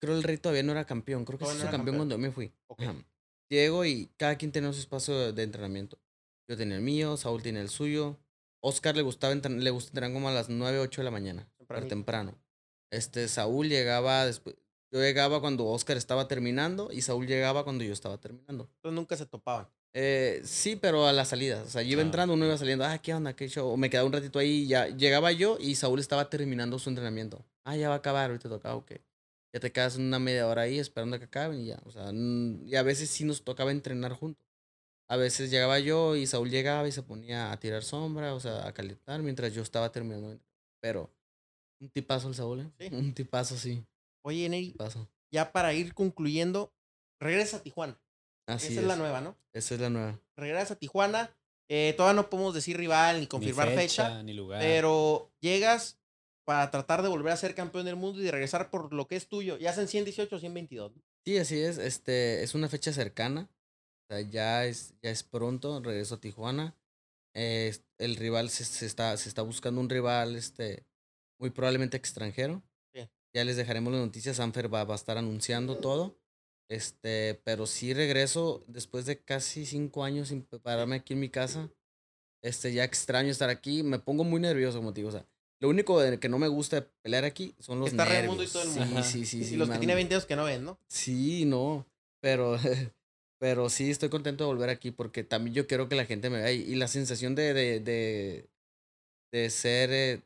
[0.00, 1.24] creo el rey todavía no era campeón.
[1.24, 1.96] Creo que se no hizo campeón campeón.
[1.96, 2.52] cuando yo me fui.
[2.68, 2.82] Ok.
[2.82, 2.94] Ajá.
[3.48, 5.98] Llego y cada quien tenía su espacio de entrenamiento.
[6.48, 8.18] Yo tenía el mío, Saúl tenía el suyo.
[8.60, 11.42] Oscar le gustaba entren- le gusta entrenar como a las 9, 8 de la mañana,
[11.58, 11.88] súper Tempranito.
[11.88, 12.38] temprano.
[12.90, 14.56] Este, Saúl llegaba después.
[14.92, 18.70] Yo llegaba cuando Oscar estaba terminando y Saúl llegaba cuando yo estaba terminando.
[18.76, 19.68] Entonces nunca se topaban.
[19.92, 21.66] Eh, sí, pero a las salidas.
[21.66, 22.04] O sea, yo iba Ah.
[22.04, 23.34] entrando, uno iba saliendo, ah, ¿qué onda?
[23.34, 23.68] ¿Qué show?
[23.68, 26.88] O me quedaba un ratito ahí y ya llegaba yo y Saúl estaba terminando su
[26.90, 27.44] entrenamiento.
[27.64, 28.92] Ah, ya va a acabar, ahorita tocaba, ok.
[29.52, 31.80] Ya te quedas una media hora ahí esperando a que acaben y ya.
[31.84, 34.44] O sea, y a veces sí nos tocaba entrenar juntos.
[35.08, 38.66] A veces llegaba yo y Saúl llegaba y se ponía a tirar sombra, o sea,
[38.66, 40.38] a calentar mientras yo estaba terminando.
[40.80, 41.10] Pero,
[41.80, 42.70] un tipazo el Saúl, ¿eh?
[42.78, 42.88] Sí.
[42.94, 43.84] Un tipazo, sí.
[44.24, 45.08] Oye, Neri, Tipazo.
[45.30, 46.72] ya para ir concluyendo,
[47.20, 48.00] regresa a Tijuana.
[48.48, 48.86] Así Esa es.
[48.86, 49.36] la nueva, ¿no?
[49.52, 50.20] Esa es la nueva.
[50.36, 51.36] Regresa a Tijuana.
[51.68, 54.60] Eh, todavía no podemos decir rival ni confirmar ni fecha, fecha, ni lugar.
[54.60, 55.98] pero llegas
[56.44, 59.16] para tratar de volver a ser campeón del mundo y de regresar por lo que
[59.16, 59.56] es tuyo.
[59.58, 60.94] Ya hacen 118 o 122.
[60.94, 61.02] ¿no?
[61.24, 61.78] Sí, así es.
[61.78, 63.48] Este, es una fecha cercana.
[64.08, 65.80] O sea, ya es, ya es pronto.
[65.80, 66.76] Regreso a Tijuana.
[67.34, 70.86] Eh, el rival se, se está, se está buscando un rival, este,
[71.38, 72.62] muy probablemente extranjero.
[72.94, 73.08] Sí.
[73.34, 74.36] Ya les dejaremos las noticias.
[74.36, 76.18] Sanfer va, va a estar anunciando todo.
[76.68, 81.70] Este, pero sí regreso después de casi cinco años sin prepararme aquí en mi casa.
[82.42, 83.82] Este, ya extraño estar aquí.
[83.82, 85.08] Me pongo muy nervioso, como te digo.
[85.08, 85.26] O sea,
[85.60, 88.20] lo único que no me gusta de pelear aquí son los está nervios.
[88.20, 89.02] Raimundo y todo el mundo.
[89.02, 89.54] sí, sí, sí.
[89.54, 90.78] y los que tiene 20 años que no ven, ¿no?
[90.88, 91.86] Sí, no,
[92.20, 92.58] pero,
[93.38, 96.38] pero sí estoy contento de volver aquí porque también yo quiero que la gente me
[96.38, 98.48] vea y, y la sensación de, de, de,
[99.32, 100.22] de ser eh,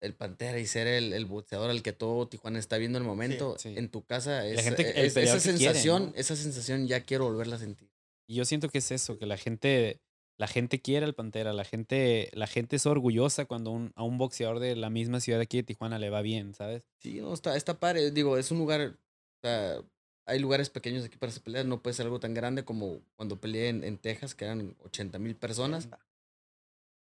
[0.00, 3.08] el Pantera y ser el, el boxeador al que todo Tijuana está viendo en el
[3.08, 3.74] momento sí.
[3.76, 6.12] en tu casa, es, gente- el es- esa sensación, ¿no?
[6.16, 7.88] esa sensación ya quiero volverla a sentir.
[8.26, 10.00] Y yo siento que es eso, que la gente,
[10.38, 14.18] la gente quiere al Pantera, la gente, la gente es orgullosa cuando un- a un
[14.18, 16.82] boxeador de la misma ciudad aquí de Tijuana le va bien, ¿sabes?
[16.98, 19.82] Sí, no, está, está padre, digo, es un lugar, o sea,
[20.26, 23.40] hay lugares pequeños aquí para hacer peleas, no puede ser algo tan grande como cuando
[23.40, 25.88] peleé en, en Texas, que eran 80 mil personas.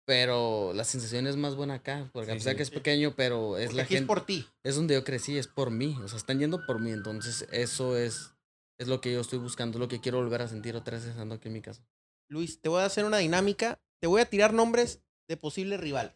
[0.05, 2.57] Pero la sensación es más buena acá, porque a Sí, pesar sí.
[2.57, 4.03] que es pequeño, pero es Porque la aquí gente.
[4.03, 4.47] es por ti.
[4.63, 5.97] es donde yo crecí, es por mí.
[6.01, 6.91] O sea, están yendo por mí.
[6.91, 8.31] Entonces, eso es,
[8.77, 11.35] es lo que yo estoy buscando, lo que quiero volver a sentir otra vez estando
[11.35, 11.85] aquí en mi casa.
[12.29, 13.81] Luis, te voy a hacer una dinámica.
[13.99, 16.13] Te voy a tirar nombres de posibles rivales.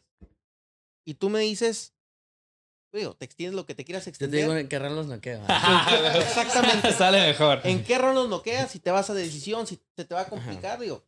[1.05, 1.93] Y tú me dices,
[2.99, 4.41] digo, te extiendes lo que te quieras Yo te extender.
[4.41, 5.41] digo en qué round los noqueo.
[6.15, 6.91] Exactamente.
[6.93, 7.61] Sale mejor.
[7.63, 8.71] ¿En qué rondas noqueas?
[8.71, 11.03] Si te vas a decisión, si se te va a complicar, digo,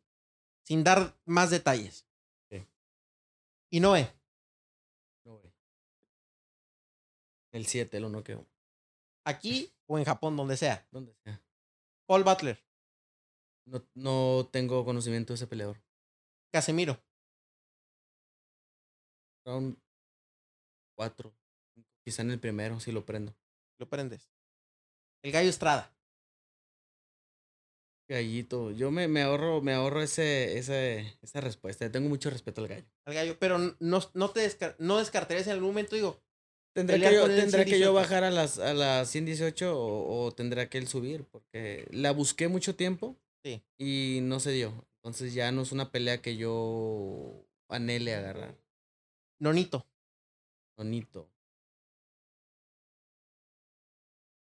[0.63, 2.07] sin dar más detalles.
[2.51, 2.63] Ok.
[3.71, 4.11] Y Noé,
[5.25, 5.53] No, güey.
[7.51, 8.45] El 7 lo noqueo.
[9.25, 10.87] aquí o en Japón, donde sea.
[10.91, 11.41] ¿Dónde sea?
[12.07, 12.63] Paul Butler,
[13.65, 15.81] No, no tengo conocimiento de ese peleador.
[16.51, 17.01] Casemiro,
[19.45, 19.77] Round
[20.95, 21.33] 4.
[22.05, 23.35] Quizá en el primero, si lo prendo.
[23.79, 24.29] lo prendes.
[25.23, 25.95] El Gallo Estrada,
[28.09, 28.71] Gallito.
[28.71, 31.89] Yo me, me ahorro, me ahorro ese, ese, esa respuesta.
[31.91, 32.85] Tengo mucho respeto al gallo.
[33.05, 36.21] al Gallo, pero no, no te descar- no descartarías en algún momento, digo,
[36.75, 37.93] ¿Tendré Pelear que, yo, tendré que yo 118.
[37.93, 41.23] bajar a las, a las 118 o, o tendrá que él subir?
[41.25, 43.61] Porque la busqué mucho tiempo Sí.
[43.77, 44.85] y no se dio.
[44.97, 48.57] Entonces ya no es una pelea que yo anhele agarrar.
[49.39, 49.85] Nonito,
[50.75, 51.29] Bonito.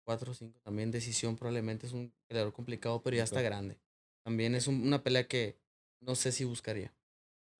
[0.06, 0.60] 4 o 5.
[0.60, 3.76] También decisión probablemente es un peleador complicado, pero ya está grande.
[4.24, 5.58] También es un- una pelea que
[6.00, 6.94] no sé si buscaría.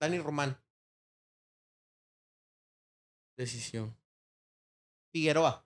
[0.01, 0.57] Dani Román,
[3.37, 3.95] Decisión.
[5.13, 5.65] Figueroa,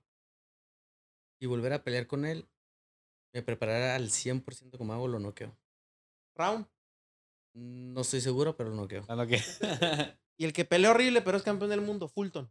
[1.42, 2.48] Y volver a pelear con él,
[3.32, 5.56] me preparará al 100% como hago, lo noqueo.
[6.36, 6.66] Round.
[7.54, 9.04] No estoy seguro, pero lo noqueo.
[10.38, 12.50] Y el que pelea horrible, pero es campeón del mundo, Fulton.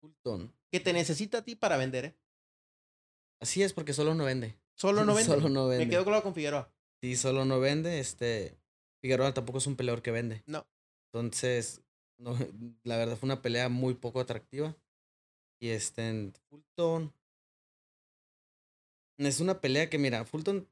[0.00, 0.52] Fulton.
[0.72, 2.16] Que te necesita a ti para vender, ¿eh?
[3.40, 4.58] Así es, porque solo no vende.
[4.74, 5.32] Solo no vende.
[5.34, 5.94] Solo no Me vende.
[5.94, 6.70] quedo claro con Figueroa.
[7.02, 7.98] Sí, solo no vende.
[8.00, 8.58] Este.
[9.02, 10.42] Figueroa tampoco es un peleador que vende.
[10.46, 10.66] No.
[11.12, 11.82] Entonces,
[12.18, 12.36] no,
[12.84, 14.76] la verdad fue una pelea muy poco atractiva.
[15.60, 17.12] Y este, en Fulton.
[19.18, 20.68] Es una pelea que, mira, Fulton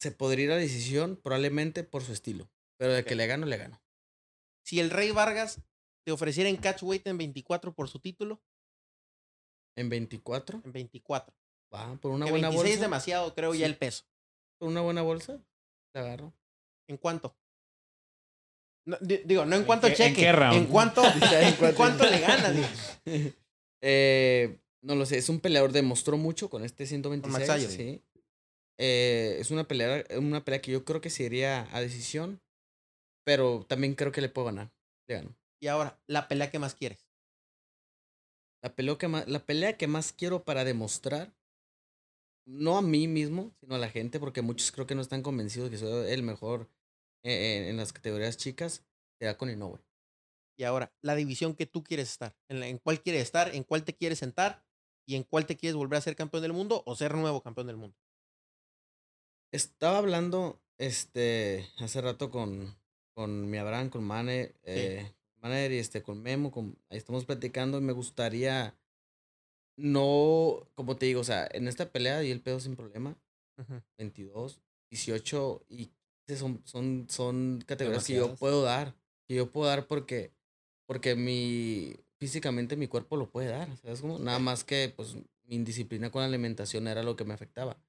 [0.00, 2.50] se podría ir a decisión probablemente por su estilo.
[2.76, 3.80] Pero de que le gano, le gano.
[4.64, 5.60] Si el Rey Vargas
[6.04, 8.42] te ofreciera en catchweight en 24 por su título,
[9.76, 11.34] En 24, en 24.
[11.74, 12.86] va, por una que buena 26 es bolsa.
[12.86, 14.04] demasiado, creo, ya el peso.
[14.58, 15.40] Por una buena bolsa,
[15.94, 16.32] la agarro.
[16.88, 17.34] ¿En cuánto?
[18.86, 20.20] No, di- digo, no en ¿En cuánto en cheque.
[20.22, 20.56] qué round?
[20.56, 21.76] En cuánto, ¿en en cuánto?
[21.76, 23.00] cuánto le ganas.
[23.80, 27.32] Eh, no lo sé, es un peleador, demostró mucho con este 126.
[27.48, 27.76] Max Holloway.
[27.76, 28.02] sí.
[28.78, 32.40] Eh, es una pelea, una pelea que yo creo que se iría a decisión,
[33.24, 34.72] pero también creo que le puedo ganar.
[35.08, 35.36] Le gano.
[35.60, 37.06] Y ahora, la pelea que más quieres.
[38.62, 41.34] La pelea, que más, la pelea que más quiero para demostrar,
[42.44, 45.70] no a mí mismo, sino a la gente, porque muchos creo que no están convencidos
[45.70, 46.68] que soy el mejor
[47.24, 48.84] eh, en, en las categorías chicas,
[49.18, 49.80] será con Inoue.
[50.56, 52.36] Y ahora, la división que tú quieres estar.
[52.48, 54.64] En, la- en cuál quieres estar, en cuál te quieres sentar
[55.06, 57.66] y en cuál te quieres volver a ser campeón del mundo o ser nuevo campeón
[57.66, 57.96] del mundo.
[59.52, 62.74] Estaba hablando este hace rato con,
[63.14, 65.12] con mi Abraham, con Mane, eh,
[65.42, 68.74] Manager y este, con Memo, con, ahí estamos platicando y me gustaría
[69.76, 73.16] no, como te digo, o sea, en esta pelea y el pedo sin problema,
[73.58, 73.82] Ujú.
[73.98, 75.90] 22, 18 y
[76.26, 78.94] 15 son, son, son categorías que yo puedo dar,
[79.26, 80.32] que yo puedo dar porque,
[80.86, 84.18] porque mi, físicamente mi cuerpo lo puede dar, ¿sabes cómo?
[84.18, 85.14] Nada más que, pues,
[85.44, 87.82] mi indisciplina con la alimentación era lo que me afectaba.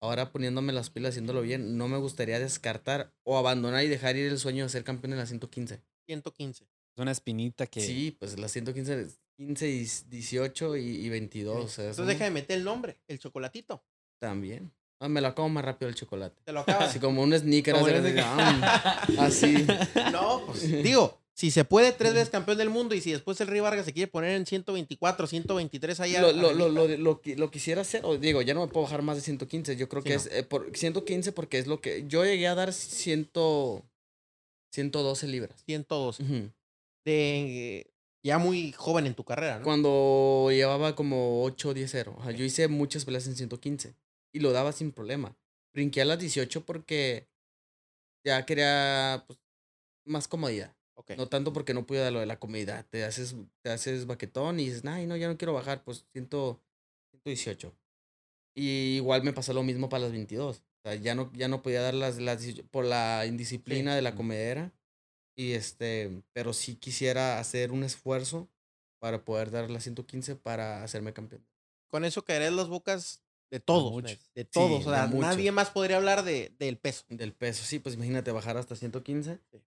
[0.00, 4.26] Ahora poniéndome las pilas, haciéndolo bien, no me gustaría descartar o abandonar y dejar ir
[4.26, 5.80] el sueño de ser campeón en la 115.
[6.06, 6.66] 115.
[6.94, 7.80] Es una espinita que.
[7.80, 11.56] Sí, pues la 115, 15 y 18 y, y 22.
[11.56, 11.62] Sí.
[11.64, 13.82] o sea, Entonces son- deja de meter el nombre, el chocolatito.
[14.18, 14.70] También.
[15.00, 16.40] Ah, me lo acabo más rápido el chocolate.
[16.44, 16.90] Te lo acabas.
[16.90, 17.74] Así como un sneaker.
[17.74, 18.24] Como hace un sneaker.
[18.24, 19.66] ah, así.
[20.12, 23.48] No, pues digo, si se puede tres veces campeón del mundo y si después el
[23.48, 26.20] Rey Vargas se quiere poner en 124, 123 allá.
[26.20, 29.02] Lo, lo, lo, lo, lo, lo quisiera hacer, o digo, ya no me puedo bajar
[29.02, 29.74] más de 115.
[29.76, 30.20] Yo creo Sí, que no.
[30.20, 32.04] es eh, por 115 porque es lo que.
[32.06, 33.30] Yo llegué a dar 100,
[34.72, 35.62] 112 libras.
[35.66, 36.22] 112.
[36.22, 36.50] Ujú.
[37.04, 37.92] De,
[38.22, 39.64] ya muy joven en tu carrera, ¿no?
[39.64, 42.16] Cuando llevaba como 8 o 10 0.
[42.18, 43.94] O sea, yo hice muchas peleas en 115
[44.32, 45.36] y lo daba sin problema.
[45.74, 47.28] Brinqué a las 18 porque
[48.24, 49.38] ya quería pues,
[50.04, 50.76] más comodidad.
[50.94, 51.12] Ok.
[51.16, 52.86] No tanto porque no pude dar lo de la comodidad.
[52.88, 56.28] Te haces, te haces baquetón y dices, ay, no, ya no quiero bajar, pues 100,
[57.10, 57.74] 118.
[58.54, 60.58] Y igual me pasó lo mismo para las 22.
[60.58, 64.02] O sea, ya no, ya no podía dar las, las 18 por la indisciplina de
[64.02, 64.72] la comedera.
[65.36, 68.48] Y este, pero sí quisiera hacer un esfuerzo
[69.00, 71.44] para poder dar las 115 para hacerme campeón.
[71.90, 73.92] Con eso caerás las bocas de todos.
[73.92, 74.10] muchos.
[74.10, 74.82] Nel, De todos.
[74.82, 77.04] Sí, o sea, de nadie más podría hablar de, del peso.
[77.08, 79.38] Del peso, sí, pues imagínate bajar hasta 115.
[79.50, 79.58] Sí.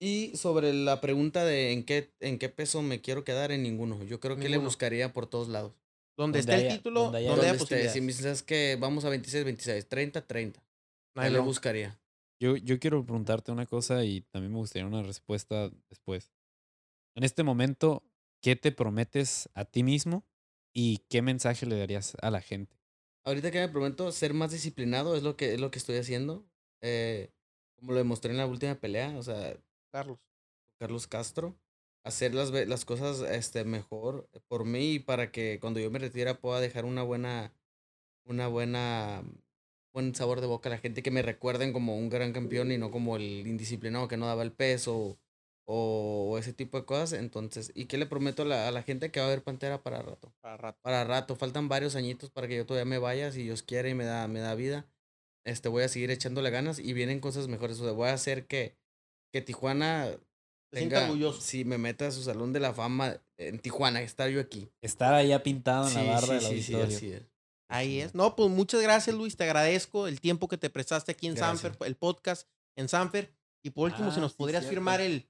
[0.00, 4.02] Y sobre la pregunta de en qué, en qué peso me quiero quedar, en ninguno.
[4.04, 5.72] Yo creo que le buscaría por todos lados.
[6.16, 7.92] Donde Donde esté el haya- título, donde donde, haya- haya Donde esté, posibilidades.
[7.94, 10.62] si me dices que vamos a 26, 26, 30, 30.
[11.14, 11.98] No hay Ahí le buscaría.
[12.42, 16.32] Yo, yo quiero preguntarte una cosa y también me gustaría una respuesta después.
[17.14, 18.02] En este momento,
[18.40, 20.24] ¿qué te prometes a ti mismo
[20.72, 22.76] y qué mensaje le darías a la gente?
[23.24, 26.44] Ahorita que me prometo ser más disciplinado es lo que, es lo que estoy haciendo.
[26.80, 27.30] Eh,
[27.76, 29.56] como lo demostré en la última pelea, o sea,
[29.92, 30.18] Carlos.
[30.80, 31.56] Carlos Castro,
[32.02, 36.34] hacer las, las cosas este, mejor por mí y para que cuando yo me retire
[36.34, 37.54] pueda dejar una buena,
[38.24, 39.22] una buena,
[39.92, 42.78] buen sabor de boca a la gente, que me recuerden como un gran campeón y
[42.78, 45.18] no como el indisciplinado que no daba el peso
[45.66, 47.14] o, o ese tipo de cosas.
[47.18, 49.82] Entonces, ¿y qué le prometo a la, a la gente que va a haber Pantera
[49.82, 50.32] para rato?
[50.40, 50.78] Para rato.
[50.82, 53.94] Para rato, faltan varios añitos para que yo todavía me vaya, si Dios quiere y
[53.94, 54.86] me da, me da vida.
[55.44, 57.80] Este, voy a seguir echándole ganas y vienen cosas mejores.
[57.80, 58.76] O sea, voy a hacer que,
[59.32, 60.08] que Tijuana
[60.72, 61.40] tenga, orgulloso.
[61.40, 64.70] sí, me meta a su salón de la fama en Tijuana, estar yo aquí.
[64.80, 66.96] Estar ahí ya pintado en Sí, la barra sí, del sí, sí, auditorio.
[66.96, 67.22] así es.
[67.72, 68.14] Ahí es.
[68.14, 69.36] No, pues muchas gracias, Luis.
[69.36, 71.60] Te agradezco el tiempo que te prestaste aquí en Gracias.
[71.62, 73.32] Sanfer, el podcast en Sanfer.
[73.62, 74.74] Y por último, si Ah, nos sí, podrías cierto.
[74.74, 75.28] firmar el,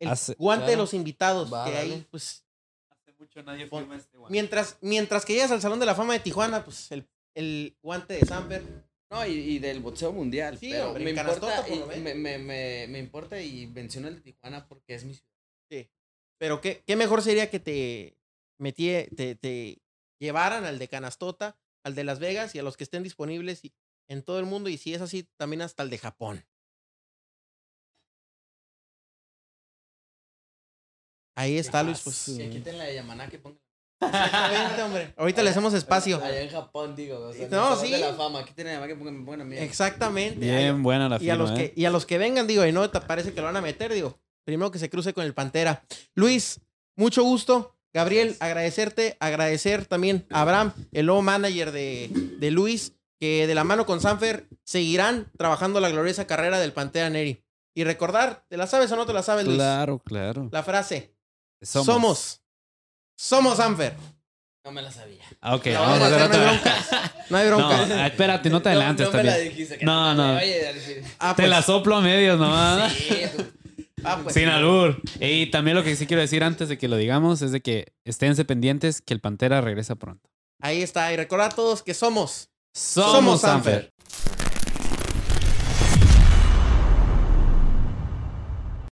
[0.00, 1.52] el Hace- guante de los invitados.
[1.52, 2.44] Va, que ahí, pues,
[2.90, 4.32] Hace mucho nadie Pon- firma este guante.
[4.32, 8.14] mientras, mientras que llegas al Salón de la Fama de Tijuana, pues el, el guante
[8.14, 8.62] de Sanfer.
[9.10, 10.56] No, y, y del boxeo mundial.
[10.58, 14.14] Sí, pero hombre, me en importa, y me, me, me, me importa y menciono el
[14.16, 15.28] de Tijuana porque es mi ciudad.
[15.70, 15.90] Sí.
[16.38, 18.16] Pero qué, qué mejor sería que te,
[18.58, 19.82] metie, te, te
[20.18, 23.72] llevaran al de Canastota, al de Las Vegas y a los que estén disponibles y,
[24.08, 24.68] en todo el mundo.
[24.68, 26.44] Y si es así, también hasta el de Japón.
[31.34, 32.00] Ahí está, Luis.
[32.02, 32.38] Pues, Sí.
[32.38, 33.58] Que quiten la de Yamaná que pongan.
[34.00, 35.14] exactamente, hombre.
[35.16, 36.22] Ahorita le hacemos espacio.
[36.22, 37.28] Allá en Japón, digo.
[37.28, 37.90] O sea, No, sí.
[37.90, 38.44] de la fama.
[38.44, 39.56] De Yamaná que pongan, pongan a mí.
[39.56, 40.40] Exactamente.
[40.40, 41.54] Bien buena la Y a, los ¿eh?
[41.54, 43.62] que, y a los que vengan, digo, y no te parece que lo van a
[43.62, 45.84] meter, digo, primero que se cruce con el Pantera.
[46.14, 46.60] Luis,
[46.96, 47.74] mucho gusto.
[47.94, 53.64] Gabriel, agradecerte, agradecer también a Abraham, el nuevo manager de, de Luis, que de la
[53.64, 57.42] mano con Sanfer seguirán trabajando la gloriosa carrera del Pantera Neri.
[57.74, 59.56] Y recordar, ¿te la sabes o no te la sabes, Luis?
[59.56, 60.48] Claro, claro.
[60.52, 61.14] La frase,
[61.62, 61.86] Somos.
[61.86, 62.42] somos,
[63.16, 63.94] somos, Sanfer.
[64.64, 65.24] No me la sabía.
[65.40, 66.42] Ah, ok, La vamos a hacer no hay otra.
[66.52, 67.14] bronca.
[67.30, 67.86] No hay bronca.
[67.86, 69.78] No, ah, espérate, no te adelantes no, no me la dijiste.
[69.78, 70.34] que No, no.
[70.34, 70.94] Dale, sí.
[71.18, 72.92] Ah, Te pues, la soplo a medios nomás.
[72.92, 73.44] Sí, tú-
[74.04, 74.50] Ah, pues, Sin sí.
[74.50, 75.00] albur.
[75.20, 77.92] Y también lo que sí quiero decir antes de que lo digamos es de que
[78.04, 80.28] esténse pendientes que el Pantera regresa pronto.
[80.60, 81.12] Ahí está.
[81.12, 82.50] Y recordad a todos que somos.
[82.74, 83.92] Somos, Somos Sanfer.
[84.08, 84.41] Sanfer.